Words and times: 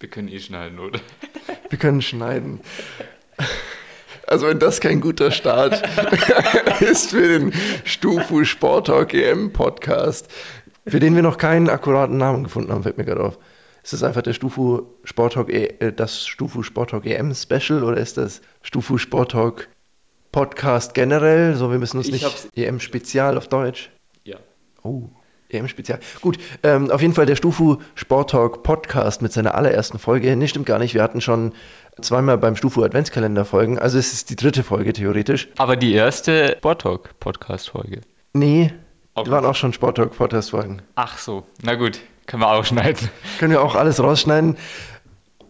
Wir 0.00 0.08
können 0.08 0.28
eh 0.28 0.38
schneiden, 0.38 0.78
oder? 0.78 1.00
Wir 1.70 1.78
können 1.78 2.02
schneiden. 2.02 2.60
Also 4.28 4.46
wenn 4.46 4.60
das 4.60 4.80
kein 4.80 5.00
guter 5.00 5.32
Start 5.32 5.82
ist 6.80 7.10
für 7.10 7.26
den 7.26 7.52
Stufu 7.84 8.44
Sport 8.44 8.86
Talk 8.86 9.12
EM 9.12 9.52
Podcast, 9.52 10.28
für 10.86 11.00
den 11.00 11.16
wir 11.16 11.22
noch 11.22 11.36
keinen 11.36 11.68
akkuraten 11.68 12.16
Namen 12.16 12.44
gefunden 12.44 12.70
haben, 12.70 12.84
fällt 12.84 12.96
mir 12.96 13.04
gerade 13.04 13.24
auf. 13.24 13.38
Ist 13.82 13.92
das 13.92 14.04
einfach 14.04 14.22
der 14.22 14.34
Stufu 14.34 14.82
Sport 15.02 15.32
Talk, 15.32 15.48
e 15.48 15.64
äh, 15.80 15.92
das 15.92 16.26
Stufu 16.26 16.62
Sport 16.62 16.90
Talk 16.90 17.04
EM 17.04 17.34
Special 17.34 17.82
oder 17.82 17.96
ist 17.96 18.18
das 18.18 18.40
Stufu 18.62 18.98
Sport 18.98 19.32
Talk 19.32 19.66
Podcast 20.30 20.94
generell? 20.94 21.56
So, 21.56 21.72
wir 21.72 21.78
müssen 21.78 21.96
uns 21.96 22.06
Ich 22.06 22.22
nicht 22.22 22.56
EM 22.56 22.78
Spezial 22.78 23.36
auf 23.36 23.48
Deutsch. 23.48 23.90
Ja. 24.22 24.36
Oh, 24.84 25.08
EM-Spezial. 25.50 25.98
Gut, 26.20 26.38
ähm, 26.62 26.90
auf 26.90 27.00
jeden 27.00 27.14
Fall 27.14 27.26
der 27.26 27.36
Stufu 27.36 27.78
Sport 27.94 28.30
Talk 28.30 28.62
Podcast 28.62 29.22
mit 29.22 29.32
seiner 29.32 29.54
allerersten 29.54 29.98
Folge. 29.98 30.34
Nee, 30.36 30.48
stimmt 30.48 30.66
gar 30.66 30.78
nicht. 30.78 30.94
Wir 30.94 31.02
hatten 31.02 31.20
schon 31.20 31.52
zweimal 32.00 32.38
beim 32.38 32.54
Stufu 32.56 32.82
Adventskalender 32.84 33.44
Folgen. 33.44 33.78
Also 33.78 33.98
es 33.98 34.12
ist 34.12 34.30
die 34.30 34.36
dritte 34.36 34.62
Folge 34.62 34.92
theoretisch. 34.92 35.48
Aber 35.56 35.76
die 35.76 35.92
erste 35.94 36.56
Sport 36.58 36.82
Talk 36.82 37.18
Podcast 37.20 37.70
Folge. 37.70 38.00
Nee, 38.32 38.72
Okay. 39.14 39.24
die 39.24 39.30
waren 39.32 39.44
auch 39.46 39.56
schon 39.56 39.72
Sport 39.72 39.96
Talk 39.96 40.16
Podcast 40.16 40.50
Folgen. 40.50 40.80
Ach 40.94 41.18
so, 41.18 41.44
na 41.62 41.74
gut, 41.74 41.98
können 42.26 42.40
wir 42.42 42.52
auch 42.52 42.64
schneiden. 42.64 43.08
Können 43.40 43.50
wir 43.50 43.62
auch 43.62 43.74
alles 43.74 44.00
rausschneiden. 44.00 44.56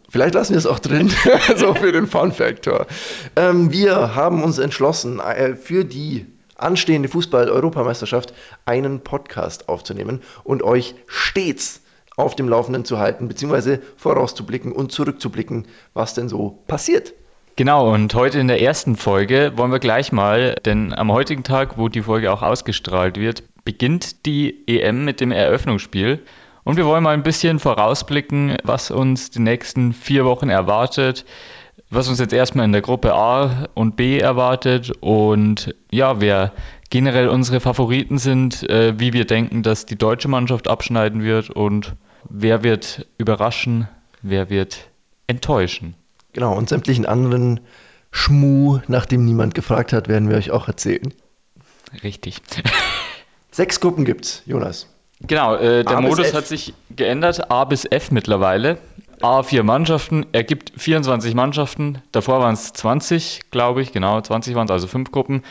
Vielleicht 0.08 0.32
lassen 0.34 0.54
wir 0.54 0.58
es 0.58 0.64
auch 0.66 0.78
drin, 0.78 1.10
so 1.56 1.74
für 1.74 1.92
den 1.92 2.06
Fun 2.06 2.32
Factor. 2.32 2.86
Ähm, 3.36 3.70
wir 3.70 4.14
haben 4.14 4.42
uns 4.42 4.56
entschlossen, 4.58 5.20
äh, 5.20 5.54
für 5.54 5.84
die 5.84 6.24
anstehende 6.58 7.08
Fußball-Europameisterschaft 7.08 8.34
einen 8.66 9.00
Podcast 9.00 9.68
aufzunehmen 9.68 10.20
und 10.44 10.62
euch 10.62 10.94
stets 11.06 11.80
auf 12.16 12.34
dem 12.34 12.48
Laufenden 12.48 12.84
zu 12.84 12.98
halten, 12.98 13.28
beziehungsweise 13.28 13.80
vorauszublicken 13.96 14.72
und 14.72 14.92
zurückzublicken, 14.92 15.66
was 15.94 16.14
denn 16.14 16.28
so 16.28 16.58
passiert. 16.66 17.14
Genau, 17.56 17.92
und 17.92 18.14
heute 18.14 18.38
in 18.38 18.48
der 18.48 18.62
ersten 18.62 18.96
Folge 18.96 19.52
wollen 19.56 19.72
wir 19.72 19.80
gleich 19.80 20.12
mal, 20.12 20.54
denn 20.64 20.92
am 20.92 21.10
heutigen 21.12 21.42
Tag, 21.42 21.76
wo 21.76 21.88
die 21.88 22.02
Folge 22.02 22.32
auch 22.32 22.42
ausgestrahlt 22.42 23.18
wird, 23.18 23.42
beginnt 23.64 24.26
die 24.26 24.62
EM 24.68 25.04
mit 25.04 25.20
dem 25.20 25.32
Eröffnungsspiel. 25.32 26.22
Und 26.64 26.76
wir 26.76 26.86
wollen 26.86 27.02
mal 27.02 27.14
ein 27.14 27.22
bisschen 27.22 27.58
vorausblicken, 27.58 28.58
was 28.62 28.90
uns 28.90 29.30
die 29.30 29.40
nächsten 29.40 29.92
vier 29.92 30.24
Wochen 30.24 30.50
erwartet, 30.50 31.24
was 31.90 32.08
uns 32.08 32.18
jetzt 32.18 32.32
erstmal 32.32 32.64
in 32.64 32.72
der 32.72 32.82
Gruppe 32.82 33.14
A 33.14 33.66
und 33.74 33.96
B 33.96 34.18
erwartet 34.18 34.92
und 35.00 35.74
ja, 35.90 36.20
wer 36.20 36.52
generell 36.90 37.28
unsere 37.28 37.60
Favoriten 37.60 38.18
sind, 38.18 38.68
äh, 38.68 38.98
wie 38.98 39.12
wir 39.12 39.24
denken, 39.24 39.62
dass 39.62 39.86
die 39.86 39.96
deutsche 39.96 40.28
Mannschaft 40.28 40.68
abschneiden 40.68 41.22
wird 41.22 41.50
und 41.50 41.94
wer 42.28 42.62
wird 42.62 43.06
überraschen, 43.18 43.88
wer 44.22 44.50
wird 44.50 44.88
enttäuschen. 45.26 45.94
Genau, 46.32 46.56
und 46.56 46.68
sämtlichen 46.68 47.06
anderen 47.06 47.60
Schmu, 48.10 48.80
nachdem 48.88 49.24
niemand 49.24 49.54
gefragt 49.54 49.92
hat, 49.92 50.08
werden 50.08 50.28
wir 50.28 50.36
euch 50.36 50.50
auch 50.50 50.68
erzählen. 50.68 51.12
Richtig. 52.02 52.38
Sechs 53.50 53.80
Gruppen 53.80 54.04
gibt's, 54.04 54.42
Jonas. 54.46 54.86
Genau, 55.20 55.56
äh, 55.56 55.84
der 55.84 56.00
Modus 56.00 56.28
F. 56.28 56.34
hat 56.34 56.46
sich 56.46 56.74
geändert. 56.90 57.50
A 57.50 57.64
bis 57.64 57.84
F 57.84 58.10
mittlerweile. 58.10 58.78
A 59.22 59.42
vier 59.42 59.62
Mannschaften, 59.62 60.26
ergibt 60.32 60.72
24 60.76 61.34
Mannschaften. 61.34 62.02
Davor 62.12 62.40
waren 62.40 62.54
es 62.54 62.72
20, 62.72 63.50
glaube 63.50 63.82
ich. 63.82 63.92
Genau, 63.92 64.20
20 64.20 64.54
waren 64.54 64.66
es, 64.66 64.70
also 64.70 64.86
fünf 64.86 65.10
Gruppen. 65.10 65.42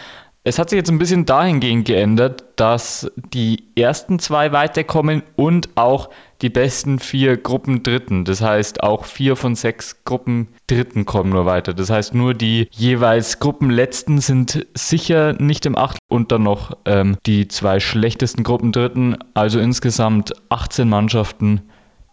Es 0.47 0.59
hat 0.59 0.69
sich 0.69 0.77
jetzt 0.77 0.89
ein 0.89 0.97
bisschen 0.97 1.25
dahingehend 1.25 1.85
geändert, 1.85 2.45
dass 2.55 3.11
die 3.33 3.65
ersten 3.75 4.17
zwei 4.17 4.53
weiterkommen 4.53 5.23
und 5.35 5.67
auch 5.75 6.09
die 6.41 6.49
besten 6.49 6.99
vier 6.99 7.35
Gruppen 7.35 7.83
Dritten. 7.83 8.23
Das 8.23 8.41
heißt, 8.41 8.81
auch 8.81 9.03
vier 9.03 9.35
von 9.35 9.55
sechs 9.55 10.05
Gruppen 10.05 10.47
Dritten 10.67 11.05
kommen 11.05 11.31
nur 11.31 11.45
weiter. 11.45 11.73
Das 11.73 11.89
heißt, 11.89 12.15
nur 12.15 12.33
die 12.33 12.69
jeweils 12.71 13.39
Gruppenletzten 13.39 14.19
sind 14.19 14.65
sicher 14.73 15.33
nicht 15.33 15.65
im 15.65 15.77
Achtel 15.77 15.99
und 16.07 16.31
dann 16.31 16.43
noch 16.43 16.77
ähm, 16.85 17.17
die 17.25 17.49
zwei 17.49 17.81
schlechtesten 17.81 18.43
Gruppen 18.43 18.71
Dritten. 18.71 19.17
Also 19.33 19.59
insgesamt 19.59 20.31
18 20.47 20.87
Mannschaften, 20.87 21.63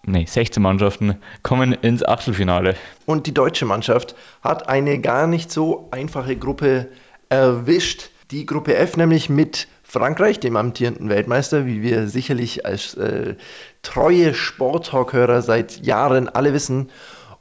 nee, 0.06 0.24
16 0.26 0.62
Mannschaften 0.62 1.16
kommen 1.42 1.72
ins 1.72 2.04
Achtelfinale. 2.04 2.76
Und 3.06 3.26
die 3.26 3.34
deutsche 3.34 3.64
Mannschaft 3.66 4.14
hat 4.42 4.68
eine 4.68 4.98
gar 5.00 5.26
nicht 5.26 5.50
so 5.50 5.88
einfache 5.90 6.36
Gruppe 6.36 6.88
erwischt. 7.28 8.10
Die 8.30 8.46
Gruppe 8.46 8.74
F 8.76 8.96
nämlich 8.96 9.28
mit 9.28 9.68
Frankreich, 9.82 10.40
dem 10.40 10.56
amtierenden 10.56 11.08
Weltmeister, 11.08 11.66
wie 11.66 11.82
wir 11.82 12.08
sicherlich 12.08 12.66
als 12.66 12.94
äh, 12.94 13.34
treue 13.82 14.34
Sporttalk-Hörer 14.34 15.42
seit 15.42 15.84
Jahren 15.84 16.28
alle 16.28 16.52
wissen, 16.52 16.90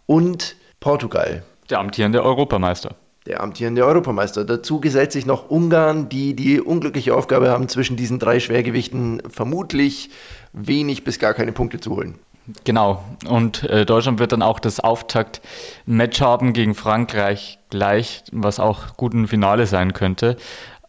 und 0.05 0.55
Portugal, 0.81 1.43
Der 1.69 1.79
amtierende 1.79 2.21
Europameister. 2.23 2.95
der 3.25 3.41
amtierende 3.41 3.85
Europameister. 3.85 4.43
Dazu 4.43 4.81
gesellt 4.81 5.13
sich 5.13 5.25
noch 5.25 5.49
Ungarn, 5.49 6.09
die 6.09 6.35
die 6.35 6.59
unglückliche 6.59 7.15
Aufgabe 7.15 7.49
haben, 7.49 7.69
zwischen 7.69 7.95
diesen 7.95 8.19
drei 8.19 8.41
Schwergewichten 8.41 9.21
vermutlich 9.29 10.09
wenig 10.51 11.05
bis 11.05 11.19
gar 11.19 11.33
keine 11.33 11.53
Punkte 11.53 11.79
zu 11.79 11.95
holen. 11.95 12.15
Genau. 12.65 13.03
Und 13.25 13.63
äh, 13.63 13.85
Deutschland 13.85 14.19
wird 14.19 14.33
dann 14.33 14.41
auch 14.41 14.59
das 14.59 14.79
Auftakt-Match 14.79 16.19
haben 16.19 16.53
gegen 16.53 16.75
Frankreich 16.75 17.57
gleich, 17.69 18.23
was 18.31 18.59
auch 18.59 18.97
gut 18.97 19.13
ein 19.13 19.27
Finale 19.27 19.65
sein 19.65 19.93
könnte. 19.93 20.37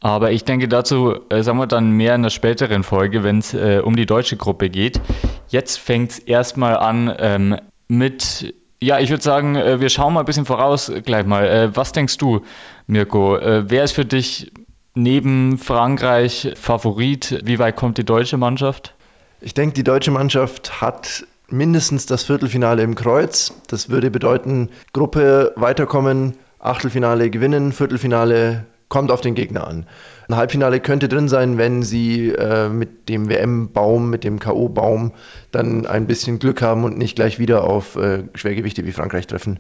Aber 0.00 0.32
ich 0.32 0.44
denke 0.44 0.69
dazu, 0.69 1.14
äh, 1.31 1.43
sagen 1.43 1.59
wir 1.59 1.66
dann 1.66 1.93
mehr 1.93 2.14
in 2.14 2.22
der 2.22 2.31
späteren 2.31 2.82
Folge, 2.82 3.22
wenn 3.22 3.38
es 3.38 3.54
äh, 3.54 3.81
um 3.82 3.97
die 3.97 4.04
deutsche 4.04 4.37
Gruppe 4.37 4.69
geht. 4.69 5.00
Jetzt 5.48 5.78
fängt 5.78 6.10
es 6.10 6.19
erstmal 6.19 6.76
an 6.76 7.14
ähm, 7.19 7.56
mit, 7.88 8.54
ja, 8.81 8.98
ich 8.98 9.10
würde 9.10 9.22
sagen, 9.22 9.54
äh, 9.54 9.81
wir 9.81 9.88
schauen 9.88 10.12
mal 10.12 10.20
ein 10.20 10.26
bisschen 10.26 10.44
voraus 10.44 10.93
gleich 11.04 11.25
mal. 11.25 11.47
Äh, 11.47 11.76
was 11.76 11.93
denkst 11.93 12.19
du, 12.19 12.41
Mirko? 12.87 13.37
Äh, 13.37 13.70
wer 13.70 13.84
ist 13.84 13.93
für 13.93 14.04
dich 14.04 14.53
neben 14.94 15.56
Frankreich 15.56 16.53
Favorit? 16.56 17.41
Wie 17.44 17.59
weit 17.59 17.76
kommt 17.76 17.97
die 17.97 18.04
deutsche 18.04 18.37
Mannschaft? 18.37 18.93
Ich 19.41 19.54
denke, 19.54 19.75
die 19.75 19.84
deutsche 19.84 20.10
Mannschaft 20.10 20.82
hat 20.82 21.25
mindestens 21.56 22.06
das 22.06 22.25
Viertelfinale 22.25 22.82
im 22.82 22.94
Kreuz. 22.94 23.53
Das 23.69 23.88
würde 23.88 24.10
bedeuten, 24.10 24.70
Gruppe 24.92 25.53
weiterkommen, 25.56 26.34
Achtelfinale 26.59 27.31
gewinnen, 27.31 27.72
Viertelfinale 27.72 28.65
kommt 28.88 29.10
auf 29.10 29.20
den 29.20 29.34
Gegner 29.34 29.66
an. 29.66 29.87
Ein 30.28 30.37
Halbfinale 30.37 30.81
könnte 30.81 31.09
drin 31.09 31.28
sein, 31.28 31.59
wenn 31.59 31.82
sie 31.82 32.31
äh, 32.31 32.69
mit 32.69 33.09
dem 33.09 33.28
WM-Baum, 33.28 34.09
mit 34.09 34.25
dem 34.25 34.38
K.O.-Baum 34.38 35.12
dann 35.50 35.87
ein 35.87 36.06
bisschen 36.06 36.38
Glück 36.38 36.62
haben 36.62 36.84
und 36.84 36.97
nicht 36.97 37.16
gleich 37.16 37.38
wieder 37.38 37.64
auf 37.64 37.97
äh, 37.97 38.25
Schwergewichte 38.34 38.87
wie 38.87 38.93
Frankreich 38.93 39.26
treffen. 39.26 39.59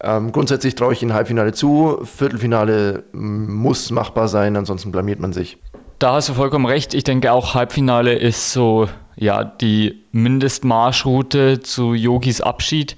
Ähm, 0.00 0.32
grundsätzlich 0.32 0.74
traue 0.74 0.92
ich 0.92 1.02
ihnen 1.02 1.14
Halbfinale 1.14 1.52
zu. 1.52 2.00
Viertelfinale 2.04 3.04
mm, 3.12 3.54
muss 3.54 3.90
machbar 3.90 4.28
sein, 4.28 4.56
ansonsten 4.56 4.92
blamiert 4.92 5.20
man 5.20 5.32
sich. 5.32 5.58
Da 5.98 6.14
hast 6.14 6.28
du 6.28 6.34
vollkommen 6.34 6.66
recht. 6.66 6.92
Ich 6.92 7.04
denke 7.04 7.32
auch 7.32 7.54
Halbfinale 7.54 8.14
ist 8.14 8.52
so 8.52 8.88
ja 9.16 9.44
die 9.44 10.02
Mindestmarschroute 10.12 11.60
zu 11.60 11.94
Yogis 11.94 12.40
Abschied. 12.40 12.96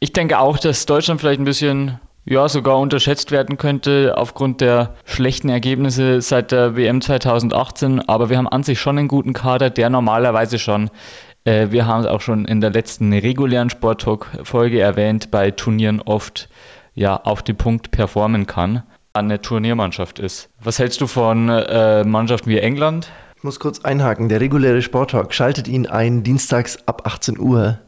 Ich 0.00 0.12
denke 0.12 0.38
auch, 0.38 0.58
dass 0.58 0.86
Deutschland 0.86 1.20
vielleicht 1.20 1.40
ein 1.40 1.44
bisschen 1.44 2.00
ja 2.24 2.48
sogar 2.48 2.78
unterschätzt 2.78 3.30
werden 3.30 3.58
könnte 3.58 4.14
aufgrund 4.16 4.60
der 4.60 4.94
schlechten 5.04 5.48
Ergebnisse 5.48 6.20
seit 6.20 6.52
der 6.52 6.76
WM 6.76 7.00
2018. 7.00 8.00
Aber 8.08 8.30
wir 8.30 8.38
haben 8.38 8.48
an 8.48 8.62
sich 8.62 8.80
schon 8.80 8.98
einen 8.98 9.08
guten 9.08 9.32
Kader, 9.32 9.70
der 9.70 9.90
normalerweise 9.90 10.58
schon 10.58 10.90
äh, 11.44 11.68
wir 11.70 11.86
haben 11.86 12.02
es 12.02 12.06
auch 12.06 12.20
schon 12.20 12.44
in 12.44 12.60
der 12.60 12.70
letzten 12.70 13.12
regulären 13.12 13.70
Sporttalk-Folge 13.70 14.80
erwähnt, 14.80 15.32
bei 15.32 15.50
Turnieren 15.50 16.00
oft 16.00 16.48
ja 16.94 17.16
auf 17.16 17.42
den 17.42 17.56
Punkt 17.56 17.90
performen 17.90 18.46
kann 18.46 18.82
eine 19.14 19.40
Turniermannschaft 19.40 20.18
ist. 20.18 20.48
Was 20.62 20.78
hältst 20.78 21.00
du 21.00 21.06
von 21.06 21.48
äh, 21.48 22.04
Mannschaften 22.04 22.50
wie 22.50 22.58
England? 22.58 23.08
Ich 23.42 23.44
muss 23.44 23.58
kurz 23.58 23.80
einhaken. 23.80 24.28
Der 24.28 24.40
reguläre 24.40 24.82
Sporttalk 24.82 25.34
schaltet 25.34 25.66
ihn 25.66 25.88
ein 25.88 26.22
dienstags 26.22 26.78
ab 26.86 27.08
18 27.08 27.40
Uhr. 27.40 27.80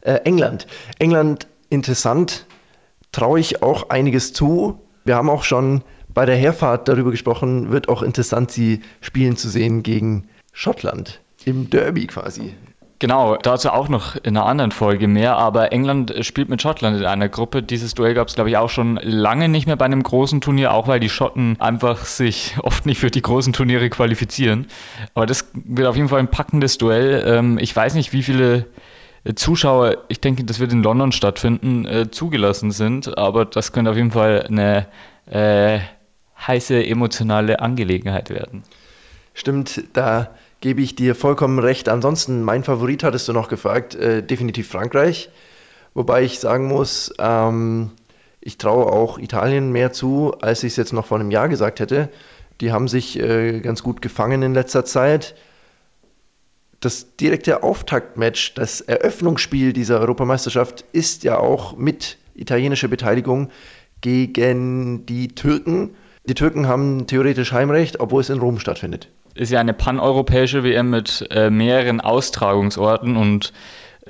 Äh, 0.00 0.20
England. 0.24 0.66
England 0.98 1.46
interessant. 1.68 2.46
Traue 3.12 3.38
ich 3.38 3.62
auch 3.62 3.90
einiges 3.90 4.32
zu. 4.32 4.80
Wir 5.04 5.16
haben 5.16 5.28
auch 5.28 5.42
schon 5.42 5.82
bei 6.08 6.24
der 6.24 6.36
Herfahrt 6.36 6.88
darüber 6.88 7.10
gesprochen. 7.10 7.70
Wird 7.70 7.90
auch 7.90 8.00
interessant, 8.00 8.52
sie 8.52 8.80
spielen 9.02 9.36
zu 9.36 9.50
sehen 9.50 9.82
gegen 9.82 10.28
Schottland. 10.54 11.20
Im 11.44 11.68
Derby 11.68 12.06
quasi. 12.06 12.54
Genau, 13.02 13.34
dazu 13.34 13.70
auch 13.70 13.88
noch 13.88 14.14
in 14.14 14.36
einer 14.36 14.46
anderen 14.46 14.70
Folge 14.70 15.08
mehr, 15.08 15.36
aber 15.36 15.72
England 15.72 16.14
spielt 16.20 16.48
mit 16.48 16.62
Schottland 16.62 16.96
in 16.96 17.04
einer 17.04 17.28
Gruppe. 17.28 17.60
Dieses 17.60 17.94
Duell 17.94 18.14
gab 18.14 18.28
es, 18.28 18.36
glaube 18.36 18.48
ich, 18.48 18.56
auch 18.56 18.70
schon 18.70 18.94
lange 19.02 19.48
nicht 19.48 19.66
mehr 19.66 19.74
bei 19.74 19.86
einem 19.86 20.04
großen 20.04 20.40
Turnier, 20.40 20.72
auch 20.72 20.86
weil 20.86 21.00
die 21.00 21.08
Schotten 21.08 21.60
einfach 21.60 22.04
sich 22.04 22.54
oft 22.62 22.86
nicht 22.86 23.00
für 23.00 23.10
die 23.10 23.20
großen 23.20 23.52
Turniere 23.52 23.90
qualifizieren. 23.90 24.68
Aber 25.14 25.26
das 25.26 25.50
wird 25.52 25.88
auf 25.88 25.96
jeden 25.96 26.10
Fall 26.10 26.20
ein 26.20 26.28
packendes 26.28 26.78
Duell. 26.78 27.24
Ähm, 27.26 27.58
ich 27.58 27.74
weiß 27.74 27.94
nicht, 27.94 28.12
wie 28.12 28.22
viele 28.22 28.66
Zuschauer, 29.34 29.96
ich 30.06 30.20
denke, 30.20 30.44
das 30.44 30.60
wird 30.60 30.72
in 30.72 30.84
London 30.84 31.10
stattfinden, 31.10 31.84
äh, 31.86 32.08
zugelassen 32.08 32.70
sind, 32.70 33.18
aber 33.18 33.46
das 33.46 33.72
könnte 33.72 33.90
auf 33.90 33.96
jeden 33.96 34.12
Fall 34.12 34.46
eine 34.46 34.86
äh, 35.26 35.80
heiße 36.46 36.86
emotionale 36.86 37.58
Angelegenheit 37.58 38.30
werden. 38.30 38.62
Stimmt, 39.34 39.82
da 39.92 40.30
gebe 40.62 40.80
ich 40.80 40.94
dir 40.94 41.14
vollkommen 41.14 41.58
recht. 41.58 41.90
Ansonsten, 41.90 42.42
mein 42.42 42.64
Favorit 42.64 43.04
hattest 43.04 43.28
du 43.28 43.34
noch 43.34 43.48
gefragt, 43.48 43.94
äh, 43.94 44.22
definitiv 44.22 44.68
Frankreich. 44.68 45.28
Wobei 45.92 46.22
ich 46.22 46.38
sagen 46.38 46.68
muss, 46.68 47.12
ähm, 47.18 47.90
ich 48.40 48.56
traue 48.56 48.86
auch 48.86 49.18
Italien 49.18 49.72
mehr 49.72 49.92
zu, 49.92 50.34
als 50.40 50.62
ich 50.62 50.72
es 50.72 50.76
jetzt 50.76 50.92
noch 50.94 51.06
vor 51.06 51.20
einem 51.20 51.30
Jahr 51.30 51.48
gesagt 51.48 51.80
hätte. 51.80 52.08
Die 52.60 52.72
haben 52.72 52.88
sich 52.88 53.18
äh, 53.18 53.60
ganz 53.60 53.82
gut 53.82 54.00
gefangen 54.00 54.42
in 54.42 54.54
letzter 54.54 54.84
Zeit. 54.84 55.34
Das 56.80 57.16
direkte 57.16 57.62
Auftaktmatch, 57.62 58.54
das 58.54 58.80
Eröffnungsspiel 58.80 59.72
dieser 59.72 60.00
Europameisterschaft 60.00 60.84
ist 60.92 61.24
ja 61.24 61.38
auch 61.38 61.76
mit 61.76 62.18
italienischer 62.34 62.88
Beteiligung 62.88 63.50
gegen 64.00 65.06
die 65.06 65.28
Türken. 65.28 65.90
Die 66.24 66.34
Türken 66.34 66.68
haben 66.68 67.08
theoretisch 67.08 67.52
Heimrecht, 67.52 67.98
obwohl 68.00 68.20
es 68.20 68.30
in 68.30 68.38
Rom 68.38 68.58
stattfindet. 68.58 69.08
Ist 69.34 69.50
ja 69.50 69.60
eine 69.60 69.72
paneuropäische 69.72 70.64
WM 70.64 70.90
mit 70.90 71.26
äh, 71.30 71.50
mehreren 71.50 72.00
Austragungsorten 72.00 73.16
und 73.16 73.52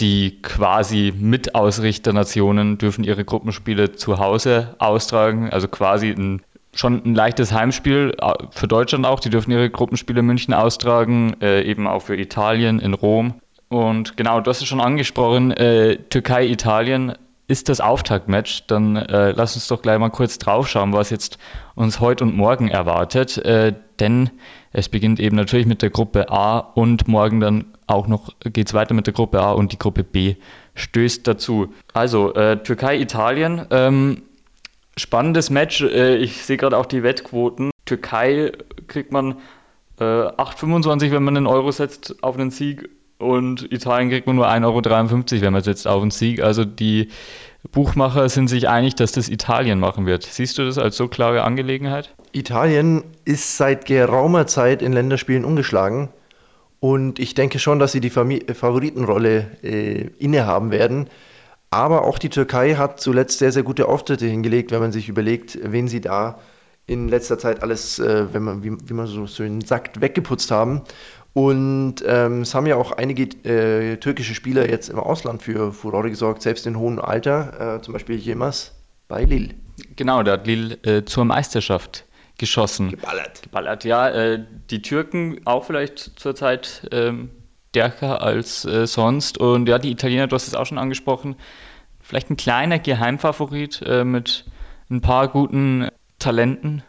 die 0.01 0.41
quasi 0.43 1.13
Mitausrichternationen 1.17 2.79
dürfen 2.79 3.05
ihre 3.05 3.25
Gruppenspiele 3.25 3.93
zu 3.93 4.19
Hause 4.19 4.75
austragen, 4.79 5.51
also 5.51 5.69
quasi 5.69 6.09
ein, 6.09 6.43
schon 6.75 7.03
ein 7.05 7.15
leichtes 7.15 7.53
Heimspiel 7.53 8.15
äh, 8.21 8.33
für 8.51 8.69
Deutschland 8.69 9.07
auch. 9.07 9.21
Die 9.21 9.31
dürfen 9.31 9.51
ihre 9.51 9.71
Gruppenspiele 9.71 10.21
in 10.21 10.27
München 10.27 10.55
austragen, 10.55 11.37
äh, 11.41 11.63
eben 11.63 11.87
auch 11.87 12.03
für 12.03 12.17
Italien 12.17 12.81
in 12.81 12.95
Rom. 12.95 13.35
Und 13.69 14.17
genau, 14.17 14.41
du 14.41 14.51
hast 14.51 14.61
es 14.61 14.69
schon 14.69 14.81
angesprochen, 14.81 15.51
äh, 15.51 15.97
Türkei-Italien 15.97 17.15
ist 17.49 17.69
das 17.69 17.81
Auftaktmatch. 17.81 18.67
Dann 18.67 18.97
äh, 18.97 19.33
lass 19.33 19.55
uns 19.55 19.69
doch 19.69 19.83
gleich 19.83 19.99
mal 19.99 20.11
kurz 20.11 20.39
draufschauen, 20.39 20.93
was 20.93 21.11
jetzt 21.11 21.39
uns 21.75 22.01
heute 22.01 22.25
und 22.25 22.37
morgen 22.37 22.69
erwartet. 22.69 23.39
Äh, 23.39 23.75
denn 24.01 24.31
es 24.73 24.89
beginnt 24.89 25.21
eben 25.21 25.37
natürlich 25.37 25.67
mit 25.67 25.83
der 25.83 25.91
Gruppe 25.91 26.31
A 26.31 26.59
und 26.59 27.09
morgen 27.09 27.41
dann 27.41 27.67
auch 27.87 28.07
noch 28.09 28.33
geht 28.45 28.69
es 28.69 28.75
weiter 28.75 28.95
mit 28.95 29.07
der 29.07 29.15
Gruppe 29.15 29.41
A 29.41 29.53
und 29.53 29.73
die 29.73 29.79
Gruppe 29.79 30.03
B 30.03 30.37
stößt 30.75 31.27
dazu. 31.27 31.73
Also 31.93 32.35
äh, 32.35 32.63
Türkei-Italien. 32.63 33.67
Ähm, 33.71 34.23
spannendes 34.97 35.51
Match. 35.51 35.83
Äh, 35.83 36.17
ich 36.17 36.43
sehe 36.43 36.57
gerade 36.57 36.79
auch 36.79 36.87
die 36.87 37.03
Wettquoten. 37.03 37.71
Türkei 37.85 38.53
kriegt 38.89 39.13
man 39.13 39.37
äh, 40.01 40.05
8,25, 40.05 41.11
wenn 41.11 41.23
man 41.23 41.37
einen 41.37 41.47
Euro 41.47 41.71
setzt 41.71 42.23
auf 42.23 42.37
einen 42.37 42.51
Sieg. 42.51 42.89
Und 43.19 43.71
Italien 43.71 44.11
kriegt 44.11 44.27
man 44.27 44.37
nur 44.37 44.49
1,53 44.49 44.65
Euro, 44.65 45.43
wenn 45.43 45.53
man 45.53 45.63
setzt 45.63 45.87
auf 45.87 46.03
einen 46.03 46.11
Sieg. 46.11 46.43
Also 46.43 46.65
die 46.65 47.09
Buchmacher 47.71 48.29
sind 48.29 48.49
sich 48.49 48.69
einig, 48.69 48.95
dass 48.97 49.13
das 49.13 49.29
Italien 49.29 49.79
machen 49.79 50.07
wird. 50.07 50.25
Siehst 50.25 50.59
du 50.59 50.65
das 50.65 50.79
als 50.79 50.97
so 50.97 51.09
klare 51.09 51.43
Angelegenheit? 51.43 52.15
Italien 52.33 53.05
ist 53.25 53.57
seit 53.57 53.87
geraumer 53.87 54.47
Zeit 54.47 54.83
in 54.83 54.93
Länderspielen 54.93 55.45
ungeschlagen. 55.45 56.09
Und 56.81 57.19
ich 57.19 57.35
denke 57.35 57.59
schon, 57.59 57.79
dass 57.79 57.93
sie 57.93 58.01
die 58.01 58.11
Favoritenrolle 58.11 59.47
äh, 59.63 60.09
innehaben 60.19 60.71
werden. 60.71 61.09
Aber 61.71 62.05
auch 62.05 62.19
die 62.19 62.29
Türkei 62.29 62.75
hat 62.75 63.01
zuletzt 63.01 63.39
sehr, 63.39 63.53
sehr 63.53 63.63
gute 63.63 63.87
Auftritte 63.87 64.27
hingelegt, 64.27 64.73
wenn 64.73 64.81
man 64.81 64.93
sich 64.93 65.09
überlegt, 65.09 65.59
wen 65.63 65.89
sie 65.89 66.01
da 66.01 66.39
in 66.87 67.09
letzter 67.09 67.39
Zeit 67.39 67.63
alles, 67.63 67.99
äh, 67.99 68.27
wenn 68.33 68.43
man, 68.43 68.65
wie, 68.65 68.77
wie, 68.85 68.95
man 68.95 69.07
so 69.07 69.27
schön 69.27 69.61
sagt, 69.61 70.01
weggeputzt 70.01 70.51
haben. 70.51 70.83
Und 71.35 72.05
ähm, 72.07 72.43
es 72.43 72.55
haben 72.55 72.67
ja 72.67 72.77
auch 72.77 72.93
einige 72.93 73.23
äh, 73.49 73.97
türkische 73.97 74.35
Spieler 74.35 74.69
jetzt 74.69 74.91
im 74.91 74.99
Ausland 74.99 75.43
für 75.43 75.73
Furore 75.73 76.11
gesorgt, 76.11 76.43
selbst 76.43 76.67
in 76.67 76.77
hohem 76.77 76.99
Alter, 76.99 77.77
äh, 77.77 77.83
zum 77.83 77.93
Beispiel 77.93 78.17
Jemas 78.17 78.73
bei 79.09 79.25
Lille. 79.25 79.55
Genau, 79.97 80.23
der 80.23 80.35
hat 80.35 80.47
Lille 80.47 80.75
äh, 80.83 81.05
zur 81.05 81.25
Meisterschaft 81.25 82.05
geschossen. 82.43 82.91
Geballert. 82.91 83.41
Geballert, 83.41 83.85
ja. 83.85 84.09
Äh, 84.09 84.45
die 84.69 84.83
Türken 84.83 85.41
auch 85.45 85.65
vielleicht 85.65 86.19
zurzeit 86.19 86.89
ähm, 86.91 87.31
stärker 87.69 88.21
als 88.21 88.65
äh, 88.65 88.89
sonst. 88.89 89.39
Und 89.39 89.69
ja, 89.69 89.79
die 89.79 89.93
Italiener, 89.93 90.27
du 90.27 90.35
hast 90.35 90.49
es 90.49 90.57
auch 90.57 90.67
schon 90.67 90.79
angesprochen, 90.79 91.37
vielleicht 92.03 92.31
ein 92.31 92.37
kleiner 92.37 92.81
Geheimfavorit 92.81 93.81
äh, 93.87 94.03
mit 94.03 94.45
ein 94.91 95.03
paar 95.03 95.29
guten 95.29 95.87
Talenten. 96.19 96.83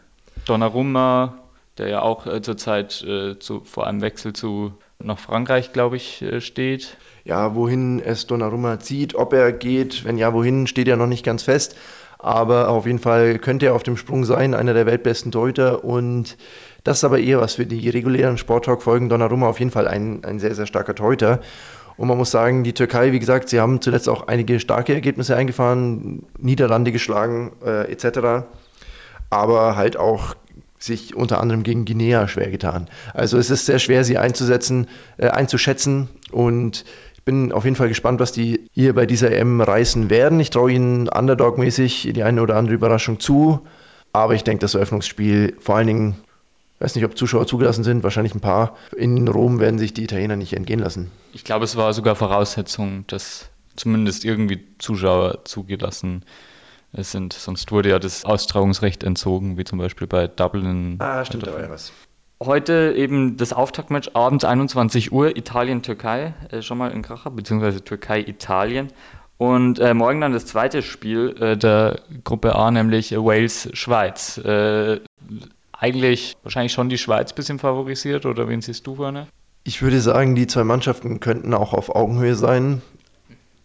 Donnarumma, 0.44 1.38
der 1.78 1.86
ja 1.86 2.02
auch 2.02 2.26
äh, 2.26 2.42
zurzeit 2.42 3.00
äh, 3.02 3.38
zu, 3.38 3.60
vor 3.60 3.86
einem 3.86 4.00
Wechsel 4.00 4.32
zu 4.32 4.72
nach 4.98 5.20
Frankreich, 5.20 5.72
glaube 5.72 5.96
ich, 5.96 6.20
äh, 6.20 6.40
steht. 6.40 6.96
Ja, 7.24 7.54
wohin 7.54 8.00
es 8.00 8.26
Donnarumma 8.26 8.80
zieht, 8.80 9.14
ob 9.14 9.32
er 9.32 9.52
geht, 9.52 10.04
wenn 10.04 10.18
ja, 10.18 10.34
wohin, 10.34 10.66
steht 10.66 10.88
ja 10.88 10.96
noch 10.96 11.06
nicht 11.06 11.24
ganz 11.24 11.44
fest. 11.44 11.76
Aber 12.24 12.70
auf 12.70 12.86
jeden 12.86 13.00
Fall 13.00 13.38
könnte 13.38 13.66
er 13.66 13.74
auf 13.74 13.82
dem 13.82 13.98
Sprung 13.98 14.24
sein, 14.24 14.54
einer 14.54 14.72
der 14.72 14.86
weltbesten 14.86 15.30
Deuter. 15.30 15.84
Und 15.84 16.38
das 16.82 16.96
ist 16.96 17.04
aber 17.04 17.18
eher 17.18 17.38
was 17.38 17.56
für 17.56 17.66
die 17.66 17.90
regulären 17.90 18.38
Sporttalk-Folgen. 18.38 19.10
Donnarumma 19.10 19.46
auf 19.46 19.58
jeden 19.58 19.70
Fall 19.70 19.86
ein, 19.86 20.24
ein 20.24 20.38
sehr, 20.38 20.54
sehr 20.54 20.64
starker 20.64 20.94
Torhüter. 20.94 21.40
Und 21.98 22.08
man 22.08 22.16
muss 22.16 22.30
sagen, 22.30 22.64
die 22.64 22.72
Türkei, 22.72 23.12
wie 23.12 23.18
gesagt, 23.18 23.50
sie 23.50 23.60
haben 23.60 23.82
zuletzt 23.82 24.08
auch 24.08 24.26
einige 24.26 24.58
starke 24.58 24.94
Ergebnisse 24.94 25.36
eingefahren, 25.36 26.24
Niederlande 26.38 26.92
geschlagen 26.92 27.52
äh, 27.62 27.92
etc. 27.92 28.46
Aber 29.28 29.76
halt 29.76 29.98
auch 29.98 30.34
sich 30.78 31.14
unter 31.14 31.42
anderem 31.42 31.62
gegen 31.62 31.84
Guinea 31.84 32.26
schwer 32.26 32.50
getan. 32.50 32.88
Also 33.12 33.36
es 33.36 33.50
ist 33.50 33.66
sehr 33.66 33.78
schwer, 33.78 34.02
sie 34.02 34.16
einzusetzen, 34.16 34.88
äh, 35.18 35.28
einzuschätzen 35.28 36.08
und 36.32 36.86
bin 37.24 37.52
auf 37.52 37.64
jeden 37.64 37.76
Fall 37.76 37.88
gespannt, 37.88 38.20
was 38.20 38.32
die 38.32 38.68
hier 38.72 38.94
bei 38.94 39.06
dieser 39.06 39.30
EM 39.30 39.60
reißen 39.60 40.10
werden. 40.10 40.40
Ich 40.40 40.50
traue 40.50 40.72
ihnen 40.72 41.08
Underdog-mäßig 41.08 42.12
die 42.14 42.22
eine 42.22 42.42
oder 42.42 42.56
andere 42.56 42.74
Überraschung 42.74 43.20
zu. 43.20 43.60
Aber 44.12 44.34
ich 44.34 44.44
denke, 44.44 44.60
das 44.60 44.74
Eröffnungsspiel, 44.74 45.56
vor 45.58 45.76
allen 45.76 45.86
Dingen, 45.86 46.16
ich 46.76 46.80
weiß 46.80 46.94
nicht, 46.94 47.04
ob 47.04 47.16
Zuschauer 47.16 47.46
zugelassen 47.46 47.82
sind, 47.82 48.02
wahrscheinlich 48.04 48.34
ein 48.34 48.40
paar. 48.40 48.76
In 48.96 49.26
Rom 49.26 49.58
werden 49.58 49.78
sich 49.78 49.94
die 49.94 50.04
Italiener 50.04 50.36
nicht 50.36 50.52
entgehen 50.52 50.80
lassen. 50.80 51.10
Ich 51.32 51.44
glaube, 51.44 51.64
es 51.64 51.76
war 51.76 51.92
sogar 51.92 52.14
Voraussetzung, 52.14 53.04
dass 53.06 53.48
zumindest 53.76 54.24
irgendwie 54.24 54.60
Zuschauer 54.78 55.44
zugelassen 55.44 56.24
sind. 56.92 57.32
Sonst 57.32 57.72
wurde 57.72 57.88
ja 57.88 57.98
das 57.98 58.24
Austragungsrecht 58.24 59.02
entzogen, 59.02 59.58
wie 59.58 59.64
zum 59.64 59.78
Beispiel 59.78 60.06
bei 60.06 60.28
Dublin. 60.28 60.96
Ah, 61.00 61.24
stimmt, 61.24 61.46
da 61.46 61.52
war 61.52 61.60
ja 61.60 61.70
was. 61.70 61.92
Heute 62.42 62.94
eben 62.96 63.36
das 63.36 63.52
Auftaktmatch 63.52 64.10
abends 64.14 64.44
21 64.44 65.12
Uhr, 65.12 65.36
Italien-Türkei, 65.36 66.34
äh, 66.50 66.62
schon 66.62 66.78
mal 66.78 66.90
in 66.90 67.02
Kracher, 67.02 67.30
beziehungsweise 67.30 67.82
Türkei-Italien. 67.82 68.88
Und 69.38 69.78
äh, 69.78 69.94
morgen 69.94 70.20
dann 70.20 70.32
das 70.32 70.46
zweite 70.46 70.82
Spiel 70.82 71.34
äh, 71.40 71.56
der 71.56 72.00
Gruppe 72.24 72.56
A, 72.56 72.70
nämlich 72.70 73.12
Wales-Schweiz. 73.12 74.38
Äh, 74.38 75.00
eigentlich 75.72 76.36
wahrscheinlich 76.42 76.72
schon 76.72 76.88
die 76.88 76.98
Schweiz 76.98 77.32
ein 77.32 77.34
bisschen 77.36 77.58
favorisiert, 77.58 78.26
oder 78.26 78.48
wen 78.48 78.62
siehst 78.62 78.86
du 78.86 78.96
vorne? 78.96 79.26
Ich 79.64 79.80
würde 79.80 80.00
sagen, 80.00 80.34
die 80.34 80.46
zwei 80.46 80.64
Mannschaften 80.64 81.20
könnten 81.20 81.54
auch 81.54 81.72
auf 81.72 81.94
Augenhöhe 81.94 82.34
sein. 82.34 82.82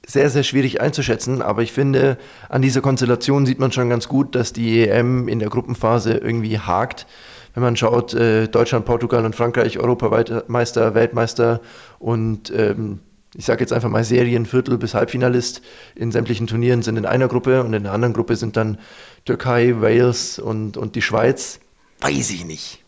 Sehr, 0.06 0.30
sehr 0.30 0.44
schwierig 0.44 0.80
einzuschätzen, 0.82 1.42
aber 1.42 1.62
ich 1.62 1.72
finde, 1.72 2.18
an 2.48 2.62
dieser 2.62 2.82
Konstellation 2.82 3.46
sieht 3.46 3.60
man 3.60 3.72
schon 3.72 3.90
ganz 3.90 4.08
gut, 4.08 4.34
dass 4.34 4.54
die 4.54 4.88
EM 4.88 5.28
in 5.28 5.40
der 5.40 5.50
Gruppenphase 5.50 6.14
irgendwie 6.14 6.58
hakt 6.58 7.06
wenn 7.54 7.64
man 7.64 7.76
schaut, 7.76 8.14
äh, 8.14 8.48
Deutschland, 8.48 8.86
Portugal 8.86 9.26
und 9.26 9.36
Frankreich, 9.36 9.80
Europameister, 9.80 10.96
Weltmeister 10.96 11.62
und 12.00 12.52
ähm, 12.56 13.00
ich 13.36 13.46
sage 13.46 13.62
jetzt 13.62 13.74
einfach 13.74 13.90
mal 13.90 14.04
Serien, 14.04 14.46
Viertel 14.46 14.78
bis 14.78 14.94
Halbfinalist 14.94 15.62
in 15.96 16.12
sämtlichen 16.12 16.48
Turnieren 16.48 16.82
sind 16.82 16.98
in 16.98 17.06
einer 17.06 17.28
Gruppe 17.28 17.64
und 17.64 17.74
in 17.74 17.84
der 17.84 17.92
anderen 17.92 18.14
Gruppe 18.14 18.36
sind 18.36 18.58
dann 18.58 18.80
Türkei, 19.26 19.76
Wales 19.80 20.40
und, 20.40 20.78
und 20.78 20.96
die 20.96 21.02
Schweiz. 21.02 21.60
Weiß 22.02 22.32
ich 22.32 22.46
nicht. 22.46 22.80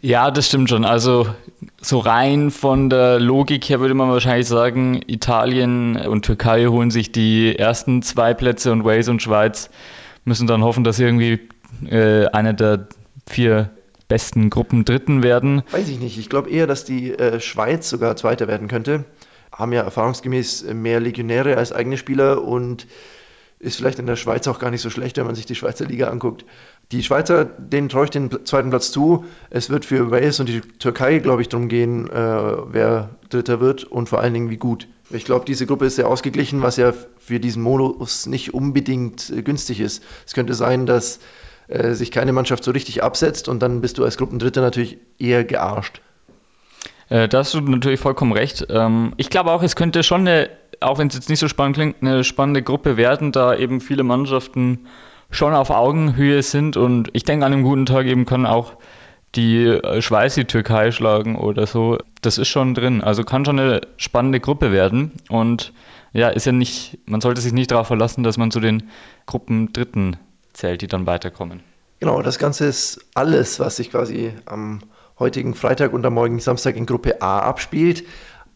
Ja, 0.00 0.30
das 0.30 0.48
stimmt 0.48 0.68
schon. 0.68 0.84
Also 0.84 1.28
so 1.80 1.98
rein 1.98 2.50
von 2.50 2.90
der 2.90 3.18
Logik 3.20 3.68
her 3.70 3.80
würde 3.80 3.94
man 3.94 4.10
wahrscheinlich 4.10 4.46
sagen, 4.46 5.00
Italien 5.06 5.96
und 5.96 6.26
Türkei 6.26 6.66
holen 6.66 6.90
sich 6.90 7.12
die 7.12 7.58
ersten 7.58 8.02
zwei 8.02 8.34
Plätze 8.34 8.72
und 8.72 8.84
Wales 8.84 9.08
und 9.08 9.22
Schweiz 9.22 9.70
müssen 10.24 10.46
dann 10.46 10.62
hoffen, 10.62 10.84
dass 10.84 10.98
irgendwie 10.98 11.40
äh, 11.88 12.26
eine 12.26 12.52
der 12.52 12.88
vier 13.26 13.70
besten 14.14 14.48
Gruppen 14.48 14.84
Dritten 14.84 15.24
werden? 15.24 15.64
Weiß 15.72 15.88
ich 15.88 15.98
nicht. 15.98 16.18
Ich 16.18 16.28
glaube 16.28 16.48
eher, 16.48 16.68
dass 16.68 16.84
die 16.84 17.18
äh, 17.18 17.40
Schweiz 17.40 17.90
sogar 17.90 18.14
Zweiter 18.14 18.46
werden 18.46 18.68
könnte. 18.68 19.04
Haben 19.50 19.72
ja 19.72 19.82
erfahrungsgemäß 19.82 20.66
mehr 20.72 21.00
Legionäre 21.00 21.56
als 21.56 21.72
eigene 21.72 21.96
Spieler 21.96 22.44
und 22.44 22.86
ist 23.58 23.74
vielleicht 23.74 23.98
in 23.98 24.06
der 24.06 24.14
Schweiz 24.14 24.46
auch 24.46 24.60
gar 24.60 24.70
nicht 24.70 24.82
so 24.82 24.90
schlecht, 24.90 25.16
wenn 25.16 25.26
man 25.26 25.34
sich 25.34 25.46
die 25.46 25.56
Schweizer 25.56 25.86
Liga 25.86 26.10
anguckt. 26.10 26.44
Die 26.92 27.02
Schweizer, 27.02 27.44
denen 27.44 27.88
traue 27.88 28.04
ich 28.04 28.10
den 28.10 28.30
zweiten 28.44 28.70
Platz 28.70 28.92
zu. 28.92 29.24
Es 29.50 29.68
wird 29.68 29.84
für 29.84 30.12
Wales 30.12 30.38
und 30.38 30.48
die 30.48 30.60
Türkei, 30.60 31.18
glaube 31.18 31.42
ich, 31.42 31.48
darum 31.48 31.68
gehen, 31.68 32.08
äh, 32.08 32.12
wer 32.14 33.16
Dritter 33.30 33.58
wird 33.58 33.82
und 33.82 34.08
vor 34.08 34.20
allen 34.20 34.34
Dingen 34.34 34.50
wie 34.50 34.58
gut. 34.58 34.86
Ich 35.10 35.24
glaube, 35.24 35.44
diese 35.44 35.66
Gruppe 35.66 35.86
ist 35.86 35.96
sehr 35.96 36.06
ausgeglichen, 36.06 36.62
was 36.62 36.76
ja 36.76 36.92
für 37.18 37.40
diesen 37.40 37.64
Modus 37.64 38.26
nicht 38.26 38.54
unbedingt 38.54 39.30
äh, 39.30 39.42
günstig 39.42 39.80
ist. 39.80 40.04
Es 40.24 40.34
könnte 40.34 40.54
sein, 40.54 40.86
dass 40.86 41.18
äh, 41.68 41.92
sich 41.92 42.10
keine 42.10 42.32
Mannschaft 42.32 42.64
so 42.64 42.70
richtig 42.70 43.02
absetzt 43.02 43.48
und 43.48 43.60
dann 43.60 43.80
bist 43.80 43.98
du 43.98 44.04
als 44.04 44.16
Gruppendritter 44.16 44.60
natürlich 44.60 44.98
eher 45.18 45.44
gearscht. 45.44 46.00
Äh, 47.08 47.28
da 47.28 47.38
hast 47.38 47.54
du 47.54 47.60
natürlich 47.60 48.00
vollkommen 48.00 48.32
recht. 48.32 48.66
Ähm, 48.70 49.12
ich 49.16 49.30
glaube 49.30 49.50
auch, 49.52 49.62
es 49.62 49.76
könnte 49.76 50.02
schon 50.02 50.22
eine, 50.22 50.50
auch 50.80 50.98
wenn 50.98 51.08
es 51.08 51.14
jetzt 51.14 51.28
nicht 51.28 51.38
so 51.38 51.48
spannend 51.48 51.76
klingt, 51.76 51.96
eine 52.00 52.24
spannende 52.24 52.62
Gruppe 52.62 52.96
werden, 52.96 53.32
da 53.32 53.54
eben 53.54 53.80
viele 53.80 54.02
Mannschaften 54.02 54.86
schon 55.30 55.54
auf 55.54 55.70
Augenhöhe 55.70 56.42
sind 56.42 56.76
und 56.76 57.10
ich 57.12 57.24
denke, 57.24 57.44
an 57.44 57.52
einem 57.52 57.64
guten 57.64 57.86
Tag 57.86 58.06
eben 58.06 58.24
kann 58.24 58.46
auch 58.46 58.74
die 59.34 59.64
äh, 59.66 60.00
Schweiz 60.00 60.34
die 60.34 60.44
Türkei 60.44 60.92
schlagen 60.92 61.36
oder 61.36 61.66
so. 61.66 61.98
Das 62.22 62.38
ist 62.38 62.48
schon 62.48 62.74
drin. 62.74 63.02
Also 63.02 63.24
kann 63.24 63.44
schon 63.44 63.58
eine 63.58 63.80
spannende 63.96 64.40
Gruppe 64.40 64.72
werden 64.72 65.12
und 65.28 65.72
ja, 66.12 66.28
ist 66.28 66.46
ja 66.46 66.52
nicht, 66.52 66.98
man 67.06 67.20
sollte 67.20 67.40
sich 67.40 67.52
nicht 67.52 67.72
darauf 67.72 67.88
verlassen, 67.88 68.22
dass 68.22 68.38
man 68.38 68.52
zu 68.52 68.60
den 68.60 68.84
Gruppen 69.26 69.72
Dritten 69.72 70.16
zählt, 70.54 70.82
die 70.82 70.86
dann 70.86 71.06
weiterkommen. 71.06 71.60
Genau, 72.00 72.22
das 72.22 72.38
Ganze 72.38 72.66
ist 72.66 73.00
alles, 73.14 73.60
was 73.60 73.76
sich 73.76 73.90
quasi 73.90 74.32
am 74.46 74.80
heutigen 75.18 75.54
Freitag 75.54 75.92
und 75.92 76.04
am 76.04 76.14
morgigen 76.14 76.40
Samstag 76.40 76.76
in 76.76 76.86
Gruppe 76.86 77.22
A 77.22 77.40
abspielt. 77.40 78.04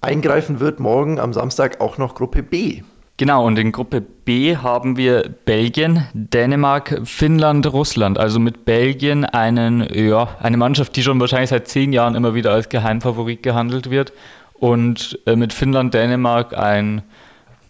Eingreifen 0.00 0.61
wird 0.61 0.81
morgen 0.81 1.19
am 1.19 1.33
Samstag 1.33 1.81
auch 1.81 1.99
noch 1.99 2.14
Gruppe 2.14 2.43
B. 2.43 2.83
Genau, 3.17 3.45
und 3.45 3.59
in 3.59 3.73
Gruppe 3.73 4.00
B 4.00 4.57
haben 4.57 4.97
wir 4.97 5.28
Belgien, 5.45 6.07
Dänemark, 6.12 7.00
Finnland, 7.05 7.67
Russland. 7.73 8.17
Also 8.17 8.38
mit 8.38 8.64
Belgien 8.64 9.25
einen, 9.25 9.88
ja, 9.93 10.37
eine 10.40 10.57
Mannschaft, 10.57 10.95
die 10.95 11.02
schon 11.02 11.19
wahrscheinlich 11.19 11.50
seit 11.50 11.67
zehn 11.67 11.93
Jahren 11.93 12.14
immer 12.14 12.35
wieder 12.35 12.52
als 12.52 12.69
Geheimfavorit 12.69 13.43
gehandelt 13.43 13.90
wird. 13.90 14.12
Und 14.55 15.19
äh, 15.26 15.35
mit 15.35 15.52
Finnland, 15.52 15.95
Dänemark 15.95 16.57
ein, 16.57 17.02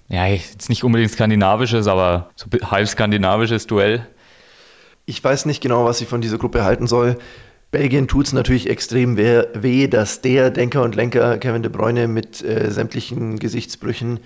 ja, 0.09 0.27
jetzt 0.27 0.69
nicht 0.69 0.85
unbedingt 0.85 1.13
skandinavisches, 1.13 1.87
aber 1.87 2.29
so 2.37 2.47
halb 2.71 2.87
skandinavisches 2.87 3.67
Duell. 3.67 4.07
Ich 5.09 5.25
weiß 5.25 5.47
nicht 5.47 5.63
genau, 5.63 5.87
was 5.87 6.03
ich 6.03 6.07
von 6.07 6.21
dieser 6.21 6.37
Gruppe 6.37 6.65
halten 6.65 6.87
soll. 6.87 7.17
Belgien 7.71 8.09
tut 8.09 8.27
es 8.27 8.35
natürlich 8.35 8.69
extrem 8.69 9.17
weh, 9.17 9.87
dass 9.87 10.21
der 10.21 10.51
Denker 10.51 10.83
und 10.83 10.97
Lenker 10.97 11.39
Kevin 11.39 11.63
de 11.63 11.73
Bruyne 11.73 12.09
mit 12.09 12.45
äh, 12.45 12.71
sämtlichen 12.71 13.39
Gesichtsbrüchen 13.39 14.21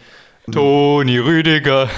Toni 0.51 1.19
Rüdiger. 1.19 1.89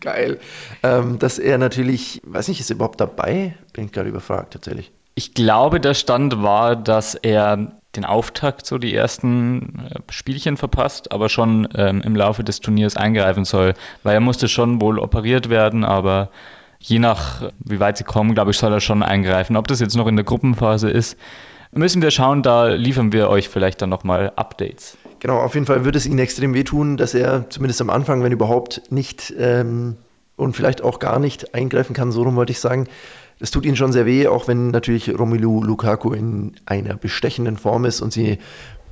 Geil. 0.00 0.40
Ähm, 0.82 1.20
dass 1.20 1.38
er 1.38 1.58
natürlich, 1.58 2.22
weiß 2.24 2.48
nicht, 2.48 2.58
ist 2.58 2.70
er 2.70 2.74
überhaupt 2.74 3.00
dabei? 3.00 3.54
Bin 3.72 3.84
ich 3.84 3.92
gerade 3.92 4.08
überfragt 4.08 4.54
tatsächlich. 4.54 4.90
Ich 5.14 5.34
glaube, 5.34 5.78
der 5.78 5.94
Stand 5.94 6.42
war, 6.42 6.74
dass 6.74 7.14
er 7.14 7.70
den 7.94 8.04
Auftakt, 8.04 8.66
so 8.66 8.78
die 8.78 8.96
ersten 8.96 9.80
äh, 9.88 10.00
Spielchen 10.10 10.56
verpasst, 10.56 11.12
aber 11.12 11.28
schon 11.28 11.68
ähm, 11.76 12.02
im 12.04 12.16
Laufe 12.16 12.42
des 12.42 12.58
Turniers 12.58 12.96
eingreifen 12.96 13.44
soll, 13.44 13.74
weil 14.02 14.14
er 14.14 14.20
musste 14.20 14.48
schon 14.48 14.80
wohl 14.80 14.98
operiert 14.98 15.50
werden, 15.50 15.84
aber 15.84 16.30
je 16.88 16.98
nach, 16.98 17.50
wie 17.64 17.80
weit 17.80 17.96
sie 17.96 18.04
kommen, 18.04 18.34
glaube 18.34 18.50
ich, 18.50 18.58
soll 18.58 18.72
er 18.72 18.80
schon 18.80 19.02
eingreifen. 19.02 19.56
Ob 19.56 19.66
das 19.68 19.80
jetzt 19.80 19.96
noch 19.96 20.06
in 20.06 20.16
der 20.16 20.24
Gruppenphase 20.24 20.90
ist, 20.90 21.16
müssen 21.72 22.02
wir 22.02 22.10
schauen, 22.10 22.42
da 22.42 22.68
liefern 22.68 23.12
wir 23.12 23.30
euch 23.30 23.48
vielleicht 23.48 23.80
dann 23.82 23.88
nochmal 23.90 24.32
Updates. 24.36 24.96
Genau, 25.20 25.38
auf 25.38 25.54
jeden 25.54 25.66
Fall 25.66 25.84
würde 25.84 25.96
es 25.96 26.06
ihnen 26.06 26.18
extrem 26.18 26.52
wehtun, 26.52 26.96
dass 26.96 27.14
er 27.14 27.48
zumindest 27.48 27.80
am 27.80 27.88
Anfang, 27.88 28.22
wenn 28.22 28.32
überhaupt, 28.32 28.82
nicht 28.90 29.32
ähm, 29.38 29.96
und 30.36 30.54
vielleicht 30.54 30.82
auch 30.82 30.98
gar 30.98 31.18
nicht 31.18 31.54
eingreifen 31.54 31.94
kann, 31.94 32.12
so 32.12 32.22
rum 32.22 32.36
wollte 32.36 32.52
ich 32.52 32.60
sagen. 32.60 32.86
Das 33.40 33.50
tut 33.50 33.64
ihnen 33.64 33.76
schon 33.76 33.92
sehr 33.92 34.06
weh, 34.06 34.28
auch 34.28 34.46
wenn 34.46 34.70
natürlich 34.70 35.18
Romelu 35.18 35.62
Lukaku 35.62 36.12
in 36.12 36.52
einer 36.66 36.94
bestechenden 36.94 37.56
Form 37.56 37.84
ist 37.84 38.00
und 38.00 38.12
sie 38.12 38.38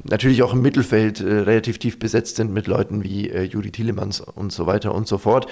natürlich 0.05 0.43
auch 0.43 0.55
im 0.55 0.63
Mittelfeld 0.63 1.21
äh, 1.21 1.41
relativ 1.41 1.79
tief 1.79 1.99
besetzt 1.99 2.37
sind 2.37 2.53
mit 2.53 2.67
Leuten 2.67 3.05
wie 3.05 3.29
äh, 3.29 3.43
Juri 3.43 3.71
Tielemans 3.71 4.21
und 4.21 4.51
so 4.51 4.67
weiter 4.67 4.95
und 4.95 5.07
so 5.07 5.19
fort. 5.19 5.47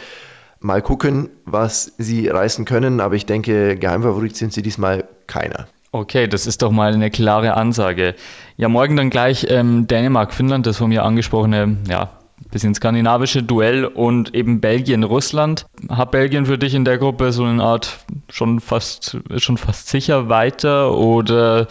Mal 0.60 0.82
gucken, 0.82 1.30
was 1.46 1.92
sie 1.96 2.28
reißen 2.28 2.66
können, 2.66 3.00
aber 3.00 3.14
ich 3.14 3.24
denke, 3.24 3.76
Geheimfavorit 3.76 4.36
sind 4.36 4.52
sie 4.52 4.62
diesmal 4.62 5.04
keiner. 5.26 5.66
Okay, 5.92 6.28
das 6.28 6.46
ist 6.46 6.62
doch 6.62 6.70
mal 6.70 6.92
eine 6.92 7.10
klare 7.10 7.54
Ansage. 7.54 8.14
Ja, 8.56 8.68
morgen 8.68 8.94
dann 8.94 9.10
gleich 9.10 9.46
ähm, 9.48 9.86
Dänemark, 9.88 10.32
Finnland, 10.32 10.66
das 10.66 10.76
von 10.76 10.90
mir 10.90 11.02
angesprochene, 11.02 11.78
ja, 11.88 12.10
bisschen 12.50 12.74
skandinavische 12.74 13.42
Duell 13.42 13.84
und 13.84 14.34
eben 14.34 14.60
Belgien, 14.60 15.02
Russland. 15.02 15.66
Hat 15.88 16.10
Belgien 16.10 16.46
für 16.46 16.58
dich 16.58 16.74
in 16.74 16.84
der 16.84 16.98
Gruppe 16.98 17.32
so 17.32 17.44
eine 17.44 17.62
Art 17.62 18.04
schon 18.28 18.60
fast, 18.60 19.16
schon 19.36 19.56
fast 19.56 19.88
sicher 19.88 20.28
weiter 20.28 20.96
oder 20.96 21.68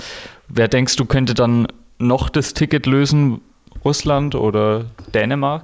wer 0.47 0.67
denkst 0.67 0.95
du 0.95 1.05
könnte 1.05 1.33
dann 1.33 1.67
noch 1.97 2.29
das 2.29 2.53
Ticket 2.53 2.85
lösen? 2.85 3.41
Russland 3.85 4.35
oder 4.35 4.85
Dänemark? 5.13 5.63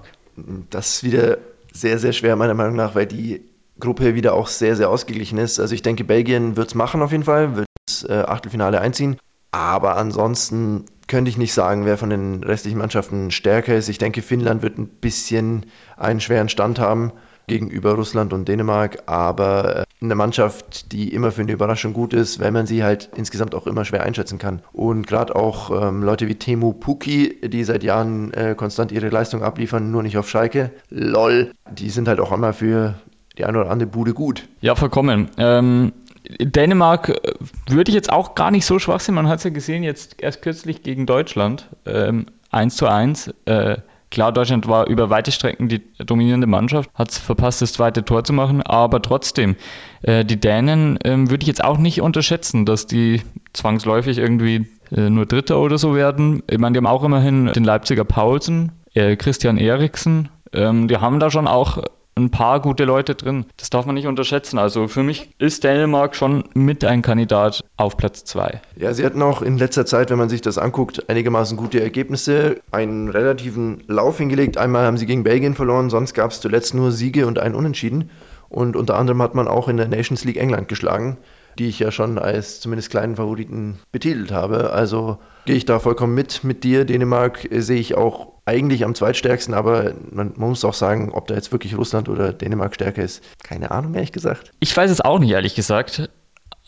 Das 0.70 0.96
ist 0.96 1.04
wieder 1.04 1.38
sehr, 1.76 2.00
sehr 2.00 2.14
schwer 2.14 2.36
meiner 2.36 2.54
Meinung 2.54 2.76
nach, 2.76 2.96
weil 2.96 3.06
die 3.06 3.42
Gruppe 3.80 4.16
wieder 4.16 4.34
auch 4.34 4.48
sehr, 4.48 4.76
sehr 4.76 4.90
ausgeglichen 4.90 5.38
ist. 5.38 5.60
Also 5.60 5.76
ich 5.76 5.82
denke, 5.82 6.06
Belgien 6.06 6.56
wird 6.56 6.70
es 6.70 6.76
machen 6.76 7.02
auf 7.02 7.12
jeden 7.12 7.26
Fall, 7.26 7.58
wird 7.58 7.68
äh, 8.08 8.14
Achtelfinale 8.14 8.80
einziehen. 8.80 9.18
Aber 9.52 9.98
ansonsten 9.98 10.86
könnte 11.08 11.30
ich 11.30 11.38
nicht 11.38 11.54
sagen, 11.54 11.86
wer 11.86 11.98
von 11.98 12.10
den 12.10 12.44
restlichen 12.44 12.78
Mannschaften 12.78 13.32
stärker 13.32 13.76
ist. 13.76 13.90
Ich 13.90 13.98
denke, 13.98 14.22
Finnland 14.22 14.62
wird 14.62 14.78
ein 14.78 14.88
bisschen 14.88 15.66
einen 15.98 16.22
schweren 16.22 16.50
Stand 16.50 16.80
haben 16.80 17.12
gegenüber 17.48 17.94
Russland 17.94 18.34
und 18.34 18.48
Dänemark, 18.48 19.04
aber 19.06 19.76
äh, 19.76 19.84
eine 20.02 20.16
Mannschaft, 20.16 20.92
die 20.92 21.14
immer 21.14 21.32
für 21.32 21.42
eine 21.42 21.52
Überraschung 21.52 21.94
gut 21.94 22.14
ist, 22.14 22.40
wenn 22.40 22.54
man 22.54 22.66
sie 22.66 22.84
halt 22.84 23.10
insgesamt 23.16 23.56
auch 23.56 23.68
immer 23.68 23.86
schwer 23.86 24.04
einschätzen 24.04 24.38
kann. 24.38 24.62
Und 24.74 25.08
gerade 25.08 25.36
auch 25.36 25.70
ähm, 25.90 26.04
Leute 26.04 26.28
wie 26.28 26.36
Temu 26.36 26.74
Puki, 26.74 27.40
die 27.44 27.64
seit 27.64 27.84
Jahren 27.84 28.34
äh, 28.34 28.56
konstant 28.56 28.92
ihre 28.92 29.10
Leistung 29.10 29.44
abliefern, 29.44 29.92
nur 29.92 30.04
nicht 30.04 30.18
auf 30.18 30.30
Schalke, 30.30 30.72
lol, 30.90 31.52
die 31.72 31.90
sind 31.90 32.08
halt 32.08 32.20
auch 32.20 32.32
immer 32.32 32.54
für 32.54 32.96
die 33.38 33.46
eine 33.46 33.60
oder 33.60 33.72
andere 33.72 33.90
Bude 33.90 34.14
gut. 34.14 34.48
Ja, 34.62 34.76
vollkommen. 34.76 35.30
Ähm, 35.38 35.92
Dänemark 36.40 37.10
äh, 37.10 37.34
würde 37.68 37.90
ich 37.90 37.96
jetzt 37.96 38.12
auch 38.12 38.36
gar 38.36 38.52
nicht 38.52 38.66
so 38.66 38.80
schwach 38.80 39.00
sehen. 39.00 39.16
Man 39.16 39.28
hat 39.28 39.40
es 39.40 39.44
ja 39.44 39.50
gesehen, 39.50 39.84
jetzt 39.84 40.22
erst 40.22 40.42
kürzlich 40.42 40.84
gegen 40.84 41.06
Deutschland. 41.06 41.68
Ähm, 41.86 42.28
1 42.52 42.76
zu 42.78 42.88
1. 42.88 43.34
Äh, 43.46 43.78
klar, 44.12 44.32
Deutschland 44.32 44.68
war 44.68 44.88
über 44.88 45.10
weite 45.10 45.32
Strecken 45.32 45.68
die 45.68 45.82
dominierende 45.98 46.48
Mannschaft, 46.48 46.90
hat 46.94 47.12
es 47.12 47.18
verpasst, 47.18 47.62
das 47.62 47.74
zweite 47.74 48.06
Tor 48.06 48.24
zu 48.24 48.34
machen, 48.34 48.62
aber 48.62 49.02
trotzdem, 49.02 49.56
äh, 50.02 50.24
die 50.26 50.40
Dänen 50.40 51.00
äh, 51.02 51.30
würde 51.30 51.44
ich 51.44 51.48
jetzt 51.48 51.64
auch 51.64 51.78
nicht 51.78 52.02
unterschätzen, 52.02 52.66
dass 52.66 52.88
die 52.88 53.22
zwangsläufig 53.54 54.18
irgendwie 54.18 54.68
äh, 54.92 55.10
nur 55.10 55.26
Dritter 55.26 55.60
oder 55.60 55.78
so 55.78 55.96
werden. 55.96 56.44
Ich 56.50 56.58
meine, 56.58 56.74
die 56.74 56.78
haben 56.78 56.88
auch 56.88 57.04
immerhin 57.04 57.48
den 57.54 57.64
Leipziger 57.64 58.04
Paulsen, 58.04 58.72
äh, 58.94 59.16
Christian 59.16 59.58
Eriksen. 59.58 60.30
Ähm, 60.54 60.88
die 60.88 60.98
haben 60.98 61.20
da 61.20 61.30
schon 61.30 61.48
auch 61.48 61.80
ein 62.18 62.32
paar 62.32 62.62
gute 62.62 62.86
Leute 62.86 63.14
drin. 63.14 63.46
Das 63.58 63.70
darf 63.70 63.86
man 63.86 63.96
nicht 63.96 64.08
unterschätzen. 64.08 64.58
Also 64.58 64.88
für 64.88 65.04
mich 65.04 65.30
ist 65.38 65.66
Dänemark 65.66 66.16
schon 66.16 66.46
mit 66.54 66.86
ein 66.86 67.02
Kandidat 67.02 67.62
auf 67.76 67.98
Platz 67.98 68.24
2. 68.24 68.62
Ja, 68.78 68.94
sie 68.94 69.06
hatten 69.06 69.22
auch 69.22 69.42
in 69.42 69.58
letzter 69.58 69.86
Zeit, 69.86 70.10
wenn 70.10 70.18
man 70.18 70.30
sich 70.30 70.42
das 70.42 70.58
anguckt, 70.58 71.10
einigermaßen 71.10 71.58
gute 71.58 71.82
Ergebnisse, 71.82 72.62
einen 72.72 73.10
relativen 73.10 73.84
Lauf 73.88 74.18
hingelegt. 74.18 74.58
Einmal 74.58 74.86
haben 74.86 74.98
sie 74.98 75.06
gegen 75.06 75.24
Belgien 75.24 75.56
verloren, 75.56 75.90
sonst 75.90 76.14
gab 76.14 76.32
es 76.32 76.40
zuletzt 76.40 76.74
nur 76.74 76.94
Siege 76.94 77.28
und 77.28 77.38
einen 77.38 77.54
Unentschieden. 77.54 78.10
Und 78.48 78.78
unter 78.78 78.96
anderem 78.98 79.22
hat 79.22 79.36
man 79.36 79.50
auch 79.50 79.68
in 79.68 79.76
der 79.76 79.90
Nations 79.90 80.24
League 80.24 80.38
England 80.38 80.70
geschlagen, 80.70 81.18
die 81.58 81.68
ich 81.68 81.80
ja 81.80 81.92
schon 81.92 82.18
als 82.18 82.60
zumindest 82.60 82.90
kleinen 82.90 83.16
Favoriten 83.16 83.80
betitelt 83.92 84.32
habe. 84.32 84.72
Also 84.72 85.18
gehe 85.46 85.56
ich 85.56 85.66
da 85.66 85.80
vollkommen 85.80 86.14
mit 86.14 86.44
mit 86.44 86.64
dir. 86.64 86.86
Dänemark 86.86 87.48
sehe 87.52 87.80
ich 87.80 87.96
auch 87.96 88.34
eigentlich 88.46 88.84
am 88.84 88.96
zweitstärksten, 88.96 89.54
aber 89.54 89.94
man 90.12 90.34
muss 90.38 90.64
auch 90.64 90.74
sagen, 90.74 91.12
ob 91.12 91.28
da 91.28 91.36
jetzt 91.36 91.52
wirklich 91.52 91.78
Russland 91.78 92.10
oder 92.10 92.32
Dänemark 92.32 92.76
stärker 92.76 93.04
ist. 93.04 93.24
Keine 93.44 93.72
Ahnung, 93.72 93.96
ehrlich 93.96 94.12
gesagt. 94.12 94.52
Ich 94.60 94.76
weiß 94.76 94.92
es 94.92 95.02
auch 95.02 95.20
nicht, 95.20 95.32
ehrlich 95.32 95.56
gesagt. 95.56 96.10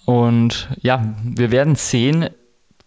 Und 0.06 0.70
ja, 0.82 1.04
wir 1.24 1.52
werden 1.52 1.76
sehen. 1.76 2.30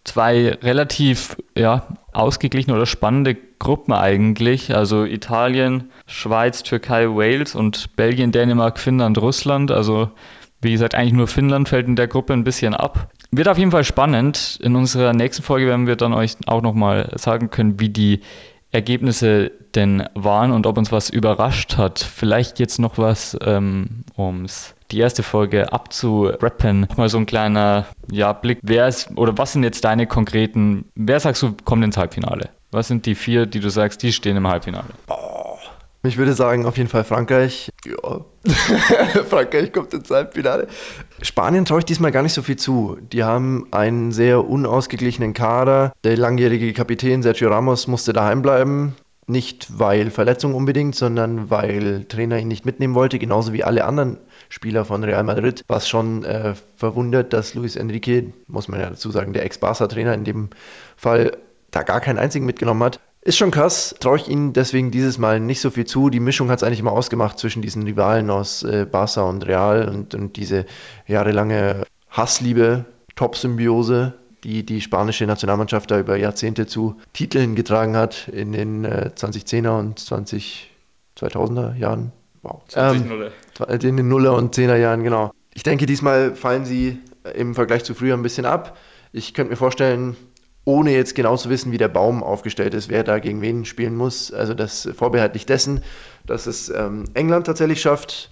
Zwei 0.03 0.57
relativ 0.63 1.37
ja, 1.55 1.85
ausgeglichene 2.11 2.75
oder 2.75 2.87
spannende 2.87 3.37
Gruppen 3.59 3.93
eigentlich. 3.93 4.75
Also 4.75 5.05
Italien, 5.05 5.91
Schweiz, 6.07 6.63
Türkei, 6.63 7.07
Wales 7.07 7.53
und 7.53 7.95
Belgien, 7.95 8.31
Dänemark, 8.31 8.79
Finnland, 8.79 9.19
Russland. 9.19 9.69
Also 9.69 10.09
wie 10.61 10.71
gesagt, 10.71 10.95
eigentlich 10.95 11.13
nur 11.13 11.27
Finnland 11.27 11.69
fällt 11.69 11.87
in 11.87 11.95
der 11.95 12.07
Gruppe 12.07 12.33
ein 12.33 12.43
bisschen 12.43 12.73
ab. 12.73 13.09
Wird 13.31 13.47
auf 13.47 13.57
jeden 13.57 13.71
Fall 13.71 13.83
spannend. 13.83 14.59
In 14.61 14.75
unserer 14.75 15.13
nächsten 15.13 15.43
Folge 15.43 15.67
werden 15.67 15.87
wir 15.87 15.95
dann 15.95 16.13
euch 16.13 16.35
auch 16.47 16.61
nochmal 16.61 17.11
sagen 17.15 17.49
können, 17.49 17.79
wie 17.79 17.89
die 17.89 18.21
Ergebnisse 18.71 19.51
denn 19.75 20.07
waren 20.13 20.51
und 20.51 20.65
ob 20.65 20.77
uns 20.77 20.91
was 20.91 21.09
überrascht 21.09 21.77
hat. 21.77 21.99
Vielleicht 21.99 22.59
jetzt 22.59 22.79
noch 22.79 22.97
was, 22.97 23.37
ähm, 23.43 24.03
um 24.15 24.45
die 24.91 24.99
erste 24.99 25.23
Folge 25.23 25.71
abzurappen. 25.71 26.87
Mal 26.97 27.09
so 27.09 27.17
ein 27.17 27.25
kleiner 27.25 27.85
ja, 28.11 28.33
Blick. 28.33 28.59
Wer 28.61 28.87
ist 28.87 29.11
oder 29.17 29.37
was 29.37 29.53
sind 29.53 29.63
jetzt 29.63 29.83
deine 29.83 30.07
konkreten, 30.07 30.85
wer 30.95 31.19
sagst 31.19 31.41
du, 31.41 31.55
kommt 31.63 31.83
ins 31.83 31.97
Halbfinale? 31.97 32.49
Was 32.71 32.87
sind 32.87 33.05
die 33.05 33.15
vier, 33.15 33.45
die 33.45 33.59
du 33.59 33.69
sagst, 33.69 34.03
die 34.03 34.13
stehen 34.13 34.37
im 34.37 34.47
Halbfinale? 34.47 34.87
Oh, 35.07 35.40
ich 36.03 36.17
würde 36.17 36.33
sagen, 36.33 36.65
auf 36.65 36.77
jeden 36.77 36.89
Fall 36.89 37.03
Frankreich. 37.03 37.69
Ja. 37.85 38.25
Frankreich 39.29 39.71
kommt 39.71 39.93
ins 39.93 40.09
Halbfinale. 40.09 40.67
Spanien 41.21 41.65
traue 41.65 41.79
ich 41.79 41.85
diesmal 41.85 42.11
gar 42.11 42.23
nicht 42.23 42.33
so 42.33 42.41
viel 42.41 42.55
zu. 42.55 42.97
Die 43.11 43.23
haben 43.23 43.67
einen 43.71 44.11
sehr 44.11 44.47
unausgeglichenen 44.47 45.33
Kader. 45.33 45.93
Der 46.03 46.17
langjährige 46.17 46.73
Kapitän 46.73 47.21
Sergio 47.21 47.49
Ramos 47.49 47.85
musste 47.85 48.13
daheim 48.13 48.41
bleiben. 48.41 48.95
Nicht 49.27 49.79
weil 49.79 50.09
Verletzung 50.09 50.55
unbedingt, 50.55 50.95
sondern 50.95 51.51
weil 51.51 52.05
Trainer 52.05 52.39
ihn 52.39 52.47
nicht 52.47 52.65
mitnehmen 52.65 52.95
wollte, 52.95 53.19
genauso 53.19 53.53
wie 53.53 53.63
alle 53.63 53.85
anderen 53.85 54.17
Spieler 54.49 54.83
von 54.83 55.03
Real 55.03 55.23
Madrid. 55.23 55.63
Was 55.67 55.87
schon 55.87 56.25
äh, 56.25 56.55
verwundert, 56.75 57.31
dass 57.31 57.53
Luis 57.53 57.75
Enrique, 57.75 58.33
muss 58.47 58.67
man 58.67 58.79
ja 58.79 58.89
dazu 58.89 59.11
sagen, 59.11 59.33
der 59.33 59.45
Ex-Barca-Trainer 59.45 60.15
in 60.15 60.23
dem 60.23 60.49
Fall, 60.97 61.37
da 61.69 61.83
gar 61.83 62.01
keinen 62.01 62.17
einzigen 62.17 62.45
mitgenommen 62.45 62.83
hat. 62.83 62.99
Ist 63.23 63.37
schon 63.37 63.51
krass, 63.51 63.95
traue 63.99 64.17
ich 64.17 64.27
ihnen 64.27 64.51
deswegen 64.53 64.89
dieses 64.89 65.19
Mal 65.19 65.39
nicht 65.39 65.61
so 65.61 65.69
viel 65.69 65.85
zu. 65.85 66.09
Die 66.09 66.19
Mischung 66.19 66.49
hat 66.49 66.57
es 66.57 66.63
eigentlich 66.63 66.79
immer 66.79 66.91
ausgemacht 66.91 67.37
zwischen 67.37 67.61
diesen 67.61 67.83
Rivalen 67.83 68.31
aus 68.31 68.63
äh, 68.63 68.87
Barca 68.89 69.21
und 69.21 69.45
Real 69.45 69.87
und, 69.87 70.15
und 70.15 70.37
diese 70.37 70.65
jahrelange 71.05 71.85
Hassliebe, 72.09 72.85
Top-Symbiose, 73.15 74.13
die 74.43 74.65
die 74.65 74.81
spanische 74.81 75.27
Nationalmannschaft 75.27 75.91
da 75.91 75.99
über 75.99 76.15
Jahrzehnte 76.15 76.65
zu 76.65 76.99
Titeln 77.13 77.53
getragen 77.53 77.95
hat 77.95 78.27
in 78.27 78.53
den 78.53 78.85
äh, 78.85 79.11
2010er 79.15 79.77
und 79.77 79.99
20, 79.99 80.71
2000er 81.19 81.77
Jahren. 81.77 82.11
Wow. 82.41 82.61
20 82.69 83.11
ähm, 83.11 83.29
in 83.69 83.97
den 83.97 84.07
Nuller 84.07 84.33
und 84.33 84.55
Zehner 84.55 84.77
Jahren, 84.77 85.03
genau. 85.03 85.31
Ich 85.53 85.61
denke, 85.61 85.85
diesmal 85.85 86.33
fallen 86.35 86.65
sie 86.65 86.97
im 87.35 87.53
Vergleich 87.53 87.83
zu 87.83 87.93
früher 87.93 88.15
ein 88.15 88.23
bisschen 88.23 88.45
ab. 88.45 88.77
Ich 89.13 89.35
könnte 89.35 89.51
mir 89.51 89.57
vorstellen, 89.57 90.15
ohne 90.65 90.91
jetzt 90.91 91.15
genau 91.15 91.37
zu 91.37 91.49
wissen, 91.49 91.71
wie 91.71 91.77
der 91.77 91.87
Baum 91.87 92.23
aufgestellt 92.23 92.73
ist, 92.73 92.89
wer 92.89 93.03
da 93.03 93.19
gegen 93.19 93.41
wen 93.41 93.65
spielen 93.65 93.95
muss. 93.95 94.31
Also 94.31 94.53
das 94.53 94.87
vorbehaltlich 94.95 95.45
dessen, 95.45 95.83
dass 96.25 96.45
es 96.45 96.69
ähm, 96.69 97.05
England 97.13 97.47
tatsächlich 97.47 97.81
schafft, 97.81 98.29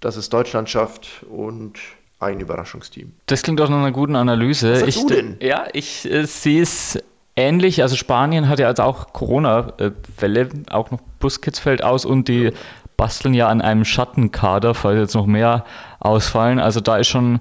dass 0.00 0.16
es 0.16 0.28
Deutschland 0.28 0.68
schafft 0.68 1.24
und 1.30 1.78
ein 2.20 2.40
Überraschungsteam. 2.40 3.12
Das 3.26 3.42
klingt 3.42 3.60
auch 3.60 3.68
nach 3.68 3.78
einer 3.78 3.92
guten 3.92 4.16
Analyse. 4.16 4.72
Was 4.72 4.80
sagst 4.80 4.96
ich, 4.96 5.06
du 5.06 5.14
denn? 5.14 5.36
Ja, 5.40 5.66
ich 5.72 6.10
äh, 6.10 6.24
sehe 6.26 6.62
es 6.62 6.98
ähnlich. 7.36 7.82
Also 7.82 7.94
Spanien 7.94 8.48
hat 8.48 8.58
ja 8.58 8.66
also 8.66 8.82
auch 8.82 9.12
Corona-Fälle, 9.12 10.48
auch 10.70 10.90
noch 10.90 11.00
Buskids 11.20 11.60
fällt 11.60 11.84
aus 11.84 12.04
und 12.04 12.26
die 12.26 12.52
basteln 12.96 13.34
ja 13.34 13.46
an 13.46 13.60
einem 13.60 13.84
Schattenkader, 13.84 14.74
falls 14.74 14.98
jetzt 14.98 15.14
noch 15.14 15.26
mehr 15.26 15.64
ausfallen. 16.00 16.58
Also 16.58 16.80
da 16.80 16.96
ist 16.96 17.06
schon 17.06 17.38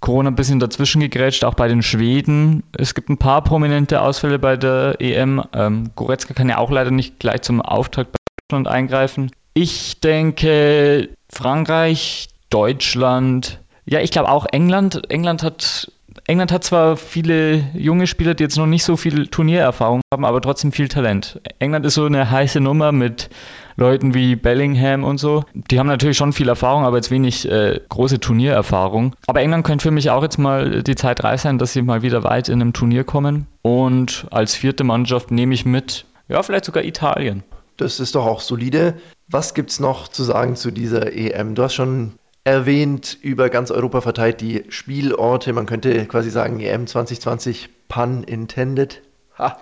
Corona 0.00 0.30
ein 0.30 0.36
bisschen 0.36 0.60
dazwischen 0.60 1.00
gegrätscht, 1.00 1.44
auch 1.44 1.54
bei 1.54 1.68
den 1.68 1.82
Schweden. 1.82 2.62
Es 2.76 2.94
gibt 2.94 3.08
ein 3.08 3.18
paar 3.18 3.42
prominente 3.42 4.00
Ausfälle 4.00 4.38
bei 4.38 4.56
der 4.56 4.96
EM. 5.00 5.42
Ähm, 5.52 5.90
Goretzka 5.96 6.34
kann 6.34 6.48
ja 6.48 6.58
auch 6.58 6.70
leider 6.70 6.90
nicht 6.90 7.18
gleich 7.18 7.42
zum 7.42 7.60
Auftakt 7.60 8.12
bei 8.12 8.18
Deutschland 8.48 8.68
eingreifen. 8.68 9.30
Ich 9.54 10.00
denke 10.00 11.08
Frankreich, 11.30 12.28
Deutschland, 12.50 13.58
ja, 13.86 14.00
ich 14.00 14.10
glaube 14.10 14.30
auch 14.30 14.46
England. 14.46 15.10
England 15.10 15.42
hat 15.42 15.90
England 16.26 16.52
hat 16.52 16.64
zwar 16.64 16.96
viele 16.96 17.64
junge 17.74 18.06
Spieler, 18.06 18.34
die 18.34 18.42
jetzt 18.42 18.58
noch 18.58 18.66
nicht 18.66 18.84
so 18.84 18.96
viel 18.96 19.28
Turniererfahrung 19.28 20.02
haben, 20.12 20.24
aber 20.24 20.40
trotzdem 20.40 20.72
viel 20.72 20.88
Talent. 20.88 21.40
England 21.58 21.86
ist 21.86 21.94
so 21.94 22.04
eine 22.04 22.30
heiße 22.30 22.60
Nummer 22.60 22.92
mit 22.92 23.30
Leuten 23.78 24.12
wie 24.12 24.36
Bellingham 24.36 25.04
und 25.04 25.18
so. 25.18 25.44
Die 25.54 25.78
haben 25.78 25.86
natürlich 25.86 26.16
schon 26.16 26.32
viel 26.32 26.48
Erfahrung, 26.48 26.84
aber 26.84 26.96
jetzt 26.96 27.10
wenig 27.10 27.48
äh, 27.48 27.80
große 27.88 28.18
Turniererfahrung. 28.18 29.14
Aber 29.26 29.40
England 29.40 29.64
könnte 29.64 29.84
für 29.84 29.90
mich 29.92 30.10
auch 30.10 30.22
jetzt 30.22 30.38
mal 30.38 30.82
die 30.82 30.96
Zeit 30.96 31.22
reif 31.22 31.42
sein, 31.42 31.58
dass 31.58 31.72
sie 31.72 31.82
mal 31.82 32.02
wieder 32.02 32.24
weit 32.24 32.48
in 32.48 32.60
einem 32.60 32.72
Turnier 32.72 33.04
kommen. 33.04 33.46
Und 33.62 34.26
als 34.30 34.56
vierte 34.56 34.82
Mannschaft 34.82 35.30
nehme 35.30 35.54
ich 35.54 35.64
mit, 35.64 36.06
ja, 36.28 36.42
vielleicht 36.42 36.64
sogar 36.64 36.84
Italien. 36.84 37.44
Das 37.76 38.00
ist 38.00 38.16
doch 38.16 38.26
auch 38.26 38.40
solide. 38.40 38.94
Was 39.28 39.54
gibt 39.54 39.70
es 39.70 39.78
noch 39.78 40.08
zu 40.08 40.24
sagen 40.24 40.56
zu 40.56 40.72
dieser 40.72 41.12
EM? 41.12 41.54
Du 41.54 41.62
hast 41.62 41.74
schon 41.74 42.14
erwähnt, 42.42 43.16
über 43.22 43.48
ganz 43.48 43.70
Europa 43.70 44.00
verteilt 44.00 44.40
die 44.40 44.64
Spielorte. 44.70 45.52
Man 45.52 45.66
könnte 45.66 46.04
quasi 46.06 46.30
sagen, 46.30 46.58
EM 46.58 46.88
2020 46.88 47.68
pun 47.88 48.24
intended. 48.24 49.02
Ha. 49.38 49.60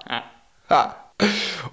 Ha. 0.70 0.96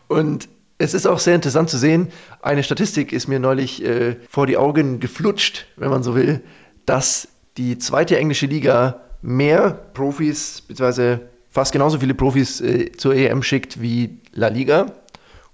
Und 0.09 0.49
es 0.83 0.93
ist 0.93 1.07
auch 1.07 1.19
sehr 1.19 1.35
interessant 1.35 1.69
zu 1.69 1.77
sehen, 1.77 2.09
eine 2.41 2.61
Statistik 2.61 3.13
ist 3.13 3.27
mir 3.27 3.39
neulich 3.39 3.83
äh, 3.83 4.17
vor 4.29 4.47
die 4.47 4.57
Augen 4.57 4.99
geflutscht, 4.99 5.65
wenn 5.77 5.89
man 5.89 6.03
so 6.03 6.13
will, 6.13 6.41
dass 6.85 7.29
die 7.55 7.77
zweite 7.77 8.17
englische 8.17 8.47
Liga 8.47 8.99
mehr 9.21 9.71
Profis, 9.93 10.61
beziehungsweise 10.67 11.21
fast 11.49 11.71
genauso 11.71 11.99
viele 11.99 12.13
Profis 12.13 12.59
äh, 12.59 12.91
zur 12.91 13.15
EM 13.15 13.43
schickt 13.43 13.81
wie 13.81 14.19
La 14.33 14.49
Liga 14.49 14.87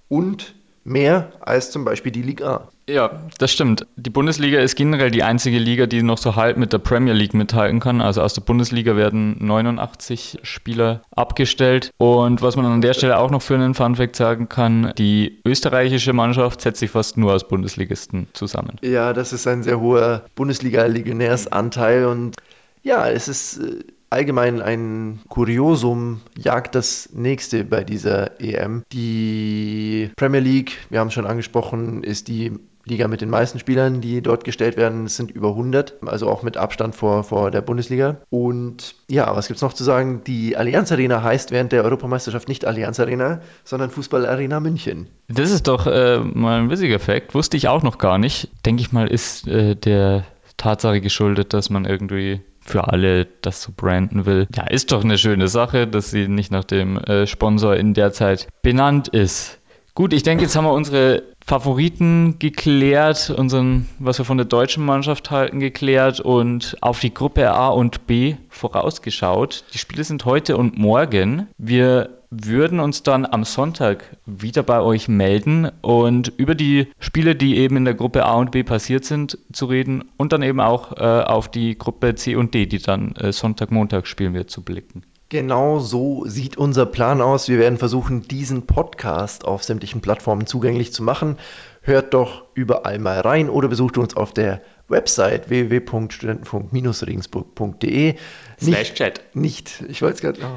und 0.07 0.55
mehr 0.83 1.31
als 1.41 1.69
zum 1.69 1.85
Beispiel 1.85 2.11
die 2.11 2.23
Liga. 2.23 2.69
Ja, 2.89 3.11
das 3.37 3.51
stimmt. 3.51 3.85
Die 3.95 4.09
Bundesliga 4.09 4.59
ist 4.59 4.75
generell 4.75 5.11
die 5.11 5.21
einzige 5.23 5.59
Liga, 5.59 5.85
die 5.85 6.01
noch 6.01 6.17
so 6.17 6.35
halb 6.35 6.57
mit 6.57 6.73
der 6.73 6.79
Premier 6.79 7.13
League 7.13 7.35
mithalten 7.35 7.79
kann. 7.79 8.01
Also 8.01 8.21
aus 8.21 8.33
der 8.33 8.41
Bundesliga 8.41 8.95
werden 8.95 9.35
89 9.39 10.39
Spieler 10.41 11.01
abgestellt. 11.15 11.91
Und 11.97 12.41
was 12.41 12.55
man 12.55 12.65
an 12.65 12.81
der 12.81 12.93
Stelle 12.93 13.19
auch 13.19 13.29
noch 13.29 13.43
für 13.43 13.55
einen 13.55 13.75
Funfact 13.75 14.15
sagen 14.15 14.49
kann, 14.49 14.91
die 14.97 15.39
österreichische 15.45 16.13
Mannschaft 16.13 16.61
setzt 16.61 16.79
sich 16.79 16.89
fast 16.89 17.17
nur 17.17 17.33
aus 17.33 17.47
Bundesligisten 17.47 18.27
zusammen. 18.33 18.77
Ja, 18.81 19.13
das 19.13 19.33
ist 19.33 19.45
ein 19.47 19.61
sehr 19.61 19.79
hoher 19.79 20.23
Bundesliga-Legionärsanteil. 20.35 22.05
Und 22.05 22.37
ja, 22.81 23.07
es 23.07 23.27
ist 23.27 23.59
äh, 23.59 23.83
allgemein 24.09 24.61
ein 24.61 25.19
Kuriosum 25.29 26.21
jagt 26.37 26.75
das 26.75 27.09
nächste 27.13 27.63
bei 27.63 27.83
dieser 27.83 28.39
EM. 28.41 28.83
Die 28.91 30.09
Premier 30.15 30.39
League, 30.39 30.77
wir 30.89 30.99
haben 30.99 31.09
es 31.09 31.13
schon 31.13 31.27
angesprochen, 31.27 32.03
ist 32.03 32.27
die 32.27 32.53
Liga 32.89 33.07
mit 33.07 33.21
den 33.21 33.29
meisten 33.29 33.59
Spielern, 33.59 34.01
die 34.01 34.21
dort 34.21 34.43
gestellt 34.43 34.77
werden, 34.77 35.07
sind 35.07 35.31
über 35.31 35.49
100, 35.49 35.95
also 36.05 36.29
auch 36.29 36.43
mit 36.43 36.57
Abstand 36.57 36.95
vor, 36.95 37.23
vor 37.23 37.51
der 37.51 37.61
Bundesliga. 37.61 38.17
Und 38.29 38.95
ja, 39.07 39.35
was 39.35 39.47
gibt 39.47 39.57
es 39.57 39.61
noch 39.61 39.73
zu 39.73 39.83
sagen? 39.83 40.21
Die 40.25 40.57
Allianz 40.57 40.91
Arena 40.91 41.23
heißt 41.23 41.51
während 41.51 41.71
der 41.71 41.83
Europameisterschaft 41.83 42.47
nicht 42.47 42.65
Allianz 42.65 42.99
Arena, 42.99 43.41
sondern 43.63 43.89
Fußball 43.89 44.25
Arena 44.25 44.59
München. 44.59 45.07
Das 45.27 45.51
ist 45.51 45.67
doch 45.67 45.87
äh, 45.87 46.19
mal 46.19 46.61
ein 46.61 46.69
witziger 46.69 46.99
Fakt, 46.99 47.33
wusste 47.33 47.57
ich 47.57 47.67
auch 47.67 47.83
noch 47.83 47.97
gar 47.97 48.17
nicht. 48.17 48.49
Denke 48.65 48.81
ich 48.81 48.91
mal, 48.91 49.07
ist 49.07 49.47
äh, 49.47 49.75
der 49.75 50.25
Tatsache 50.57 51.01
geschuldet, 51.01 51.53
dass 51.53 51.69
man 51.69 51.85
irgendwie 51.85 52.41
für 52.61 52.87
alle 52.87 53.25
das 53.41 53.63
so 53.63 53.71
branden 53.75 54.25
will. 54.25 54.47
Ja, 54.55 54.67
ist 54.67 54.91
doch 54.91 55.03
eine 55.03 55.17
schöne 55.17 55.47
Sache, 55.47 55.87
dass 55.87 56.11
sie 56.11 56.27
nicht 56.27 56.51
nach 56.51 56.63
dem 56.63 56.97
äh, 56.97 57.25
Sponsor 57.25 57.75
in 57.75 57.93
der 57.93 58.13
Zeit 58.13 58.47
benannt 58.61 59.07
ist. 59.07 59.59
Gut, 59.95 60.13
ich 60.13 60.23
denke, 60.23 60.43
jetzt 60.43 60.55
haben 60.55 60.65
wir 60.65 60.73
unsere 60.73 61.23
Favoriten 61.49 62.35
geklärt, 62.37 63.33
unseren, 63.35 63.89
was 63.97 64.19
wir 64.19 64.25
von 64.25 64.37
der 64.37 64.45
deutschen 64.45 64.85
Mannschaft 64.85 65.31
halten, 65.31 65.59
geklärt 65.59 66.19
und 66.19 66.77
auf 66.79 66.99
die 66.99 67.11
Gruppe 67.11 67.49
A 67.49 67.69
und 67.69 68.05
B 68.05 68.35
vorausgeschaut. 68.49 69.63
Die 69.73 69.79
Spiele 69.79 70.03
sind 70.03 70.25
heute 70.25 70.57
und 70.57 70.77
morgen. 70.77 71.47
Wir 71.57 72.11
würden 72.29 72.79
uns 72.79 73.01
dann 73.01 73.25
am 73.25 73.45
Sonntag 73.45 74.15
wieder 74.27 74.61
bei 74.61 74.79
euch 74.79 75.07
melden 75.07 75.71
und 75.81 76.31
über 76.37 76.53
die 76.53 76.89
Spiele, 76.99 77.35
die 77.35 77.57
eben 77.57 77.77
in 77.77 77.85
der 77.85 77.95
Gruppe 77.95 78.27
A 78.27 78.35
und 78.35 78.51
B 78.51 78.61
passiert 78.61 79.03
sind, 79.03 79.39
zu 79.51 79.65
reden 79.65 80.03
und 80.17 80.31
dann 80.31 80.43
eben 80.43 80.59
auch 80.59 80.97
äh, 80.97 81.23
auf 81.23 81.49
die 81.49 81.75
Gruppe 81.79 82.13
C 82.13 82.35
und 82.35 82.53
D, 82.53 82.67
die 82.67 82.77
dann 82.77 83.15
äh, 83.15 83.33
Sonntag, 83.33 83.71
Montag 83.71 84.05
spielen 84.05 84.35
wird, 84.35 84.51
zu 84.51 84.61
blicken. 84.61 85.01
Genau 85.29 85.77
so 85.77 86.25
sieht 86.25 86.57
unser 86.57 86.87
Plan 86.87 87.21
aus. 87.21 87.47
Wir 87.49 87.59
werden 87.59 87.77
versuchen, 87.77 88.23
diesen 88.23 88.65
Podcast 88.65 89.45
auf 89.45 89.63
sämtlichen 89.63 90.01
Plattformen 90.01 90.47
zugänglich 90.47 90.91
zu 90.91 91.03
machen. 91.03 91.37
Hört 91.83 92.15
doch 92.15 92.45
überall 92.55 92.97
mal 92.97 93.19
rein 93.19 93.47
oder 93.47 93.67
besucht 93.67 93.99
uns 93.99 94.17
auf 94.17 94.33
der 94.33 94.59
Website 94.87 95.51
www.studentenfunk-regensburg.de. 95.51 98.15
Slash 98.59 98.95
Chat. 98.95 99.21
Nicht, 99.35 99.83
ich 99.87 100.01
wollte 100.01 100.15
es 100.15 100.21
gerade. 100.21 100.39
Oh. 100.41 100.47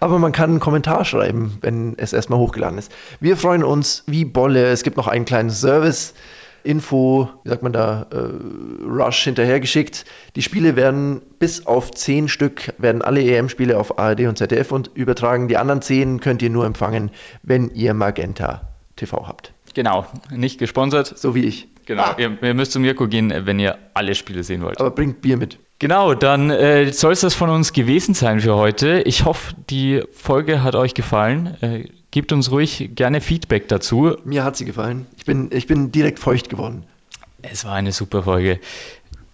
Aber 0.00 0.18
man 0.18 0.32
kann 0.32 0.50
einen 0.50 0.60
Kommentar 0.60 1.06
schreiben, 1.06 1.56
wenn 1.62 1.94
es 1.96 2.12
erstmal 2.12 2.38
hochgeladen 2.38 2.78
ist. 2.78 2.92
Wir 3.20 3.38
freuen 3.38 3.64
uns 3.64 4.04
wie 4.06 4.26
Bolle. 4.26 4.66
Es 4.66 4.82
gibt 4.82 4.98
noch 4.98 5.08
einen 5.08 5.24
kleinen 5.24 5.50
Service. 5.50 6.12
Info, 6.64 7.28
wie 7.44 7.50
sagt 7.50 7.62
man 7.62 7.72
da, 7.72 8.06
äh, 8.10 8.84
Rush 8.84 9.24
hinterhergeschickt. 9.24 10.04
Die 10.34 10.42
Spiele 10.42 10.76
werden 10.76 11.22
bis 11.38 11.66
auf 11.66 11.90
zehn 11.92 12.28
Stück, 12.28 12.72
werden 12.78 13.02
alle 13.02 13.22
EM-Spiele 13.22 13.78
auf 13.78 13.98
ARD 13.98 14.22
und 14.22 14.38
ZDF 14.38 14.72
und 14.72 14.90
übertragen. 14.94 15.48
Die 15.48 15.56
anderen 15.56 15.82
zehn 15.82 16.20
könnt 16.20 16.42
ihr 16.42 16.50
nur 16.50 16.64
empfangen, 16.66 17.10
wenn 17.42 17.70
ihr 17.74 17.94
Magenta 17.94 18.62
TV 18.96 19.28
habt. 19.28 19.52
Genau, 19.74 20.06
nicht 20.30 20.58
gesponsert. 20.58 21.18
So 21.18 21.34
wie 21.34 21.44
ich. 21.44 21.68
Genau, 21.86 22.02
ah. 22.04 22.14
ihr, 22.16 22.36
ihr, 22.40 22.54
müsst 22.54 22.72
zu 22.72 22.80
Mirko 22.80 23.08
gehen, 23.08 23.32
wenn 23.44 23.58
ihr 23.58 23.76
alle 23.92 24.14
Spiele 24.14 24.42
sehen 24.42 24.62
wollt. 24.62 24.80
Aber 24.80 24.90
bringt 24.90 25.20
Bier 25.20 25.36
mit. 25.36 25.58
Genau, 25.80 26.14
dann 26.14 26.50
äh, 26.50 26.92
soll 26.92 27.12
es 27.12 27.20
das 27.20 27.34
von 27.34 27.50
uns 27.50 27.72
gewesen 27.72 28.14
sein 28.14 28.40
für 28.40 28.54
heute. 28.54 29.02
Ich 29.02 29.24
hoffe, 29.24 29.54
die 29.68 30.02
Folge 30.12 30.62
hat 30.62 30.76
euch 30.76 30.94
gefallen. 30.94 31.56
Äh, 31.60 31.88
gebt 32.14 32.30
uns 32.32 32.52
ruhig 32.52 32.90
gerne 32.94 33.20
Feedback 33.20 33.66
dazu. 33.66 34.16
Mir 34.24 34.44
hat 34.44 34.56
sie 34.56 34.64
gefallen. 34.64 35.06
Ich 35.16 35.24
bin, 35.24 35.50
ich 35.52 35.66
bin 35.66 35.90
direkt 35.90 36.20
feucht 36.20 36.48
geworden. 36.48 36.84
Es 37.42 37.64
war 37.64 37.72
eine 37.74 37.90
super 37.90 38.22
Folge. 38.22 38.60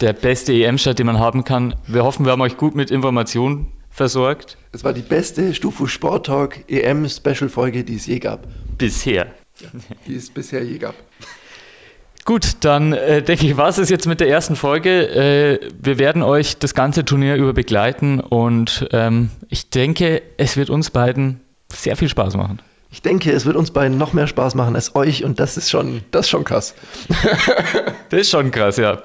Der 0.00 0.14
beste 0.14 0.54
EM-Start, 0.54 0.98
den 0.98 1.04
man 1.04 1.18
haben 1.18 1.44
kann. 1.44 1.74
Wir 1.86 2.04
hoffen, 2.04 2.24
wir 2.24 2.32
haben 2.32 2.40
euch 2.40 2.56
gut 2.56 2.74
mit 2.74 2.90
Informationen 2.90 3.66
versorgt. 3.90 4.56
Es 4.72 4.82
war 4.82 4.94
die 4.94 5.02
beste 5.02 5.52
Stufu 5.52 5.86
Sport 5.86 6.24
Talk 6.24 6.70
EM-Special-Folge, 6.70 7.84
die 7.84 7.96
es 7.96 8.06
je 8.06 8.18
gab. 8.18 8.48
Bisher. 8.78 9.26
Ja, 9.60 9.68
die 10.06 10.14
es 10.14 10.30
bisher 10.30 10.64
je 10.64 10.78
gab. 10.78 10.94
Gut, 12.24 12.56
dann 12.60 12.94
äh, 12.94 13.22
denke 13.22 13.44
ich, 13.44 13.58
war 13.58 13.68
es 13.68 13.90
jetzt 13.90 14.06
mit 14.06 14.20
der 14.20 14.30
ersten 14.30 14.56
Folge. 14.56 15.60
Äh, 15.60 15.68
wir 15.78 15.98
werden 15.98 16.22
euch 16.22 16.56
das 16.56 16.72
ganze 16.72 17.04
Turnier 17.04 17.36
über 17.36 17.52
begleiten 17.52 18.20
und 18.20 18.88
ähm, 18.92 19.28
ich 19.50 19.68
denke, 19.68 20.22
es 20.38 20.56
wird 20.56 20.70
uns 20.70 20.88
beiden 20.88 21.40
sehr 21.68 21.96
viel 21.96 22.08
Spaß 22.08 22.38
machen. 22.38 22.60
Ich 22.92 23.02
denke, 23.02 23.30
es 23.30 23.46
wird 23.46 23.56
uns 23.56 23.70
beiden 23.70 23.98
noch 23.98 24.12
mehr 24.12 24.26
Spaß 24.26 24.54
machen 24.56 24.74
als 24.74 24.96
euch 24.96 25.24
und 25.24 25.38
das 25.38 25.56
ist 25.56 25.70
schon, 25.70 26.02
das 26.10 26.26
ist 26.26 26.30
schon 26.30 26.44
krass. 26.44 26.74
das 28.10 28.20
ist 28.20 28.30
schon 28.30 28.50
krass, 28.50 28.76
ja. 28.78 29.02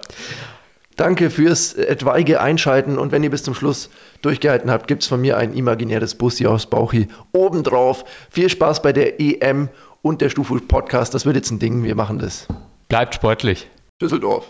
Danke 0.95 1.29
fürs 1.29 1.73
etwaige 1.73 2.41
Einschalten 2.41 2.97
und 2.97 3.11
wenn 3.11 3.23
ihr 3.23 3.29
bis 3.29 3.43
zum 3.43 3.53
Schluss 3.53 3.89
durchgehalten 4.21 4.71
habt, 4.71 4.87
gibt 4.87 5.03
es 5.03 5.09
von 5.09 5.21
mir 5.21 5.37
ein 5.37 5.53
imaginäres 5.53 6.15
Bussi 6.15 6.47
aus 6.47 6.67
Bauchi 6.67 7.09
obendrauf. 7.31 8.05
Viel 8.31 8.49
Spaß 8.49 8.81
bei 8.81 8.93
der 8.93 9.19
EM 9.19 9.69
und 10.01 10.21
der 10.21 10.29
Stufu 10.29 10.59
Podcast. 10.59 11.13
Das 11.13 11.25
wird 11.25 11.35
jetzt 11.35 11.51
ein 11.51 11.59
Ding, 11.59 11.83
wir 11.83 11.95
machen 11.95 12.17
das. 12.17 12.47
Bleibt 12.87 13.15
sportlich. 13.15 13.67
Düsseldorf. 14.01 14.45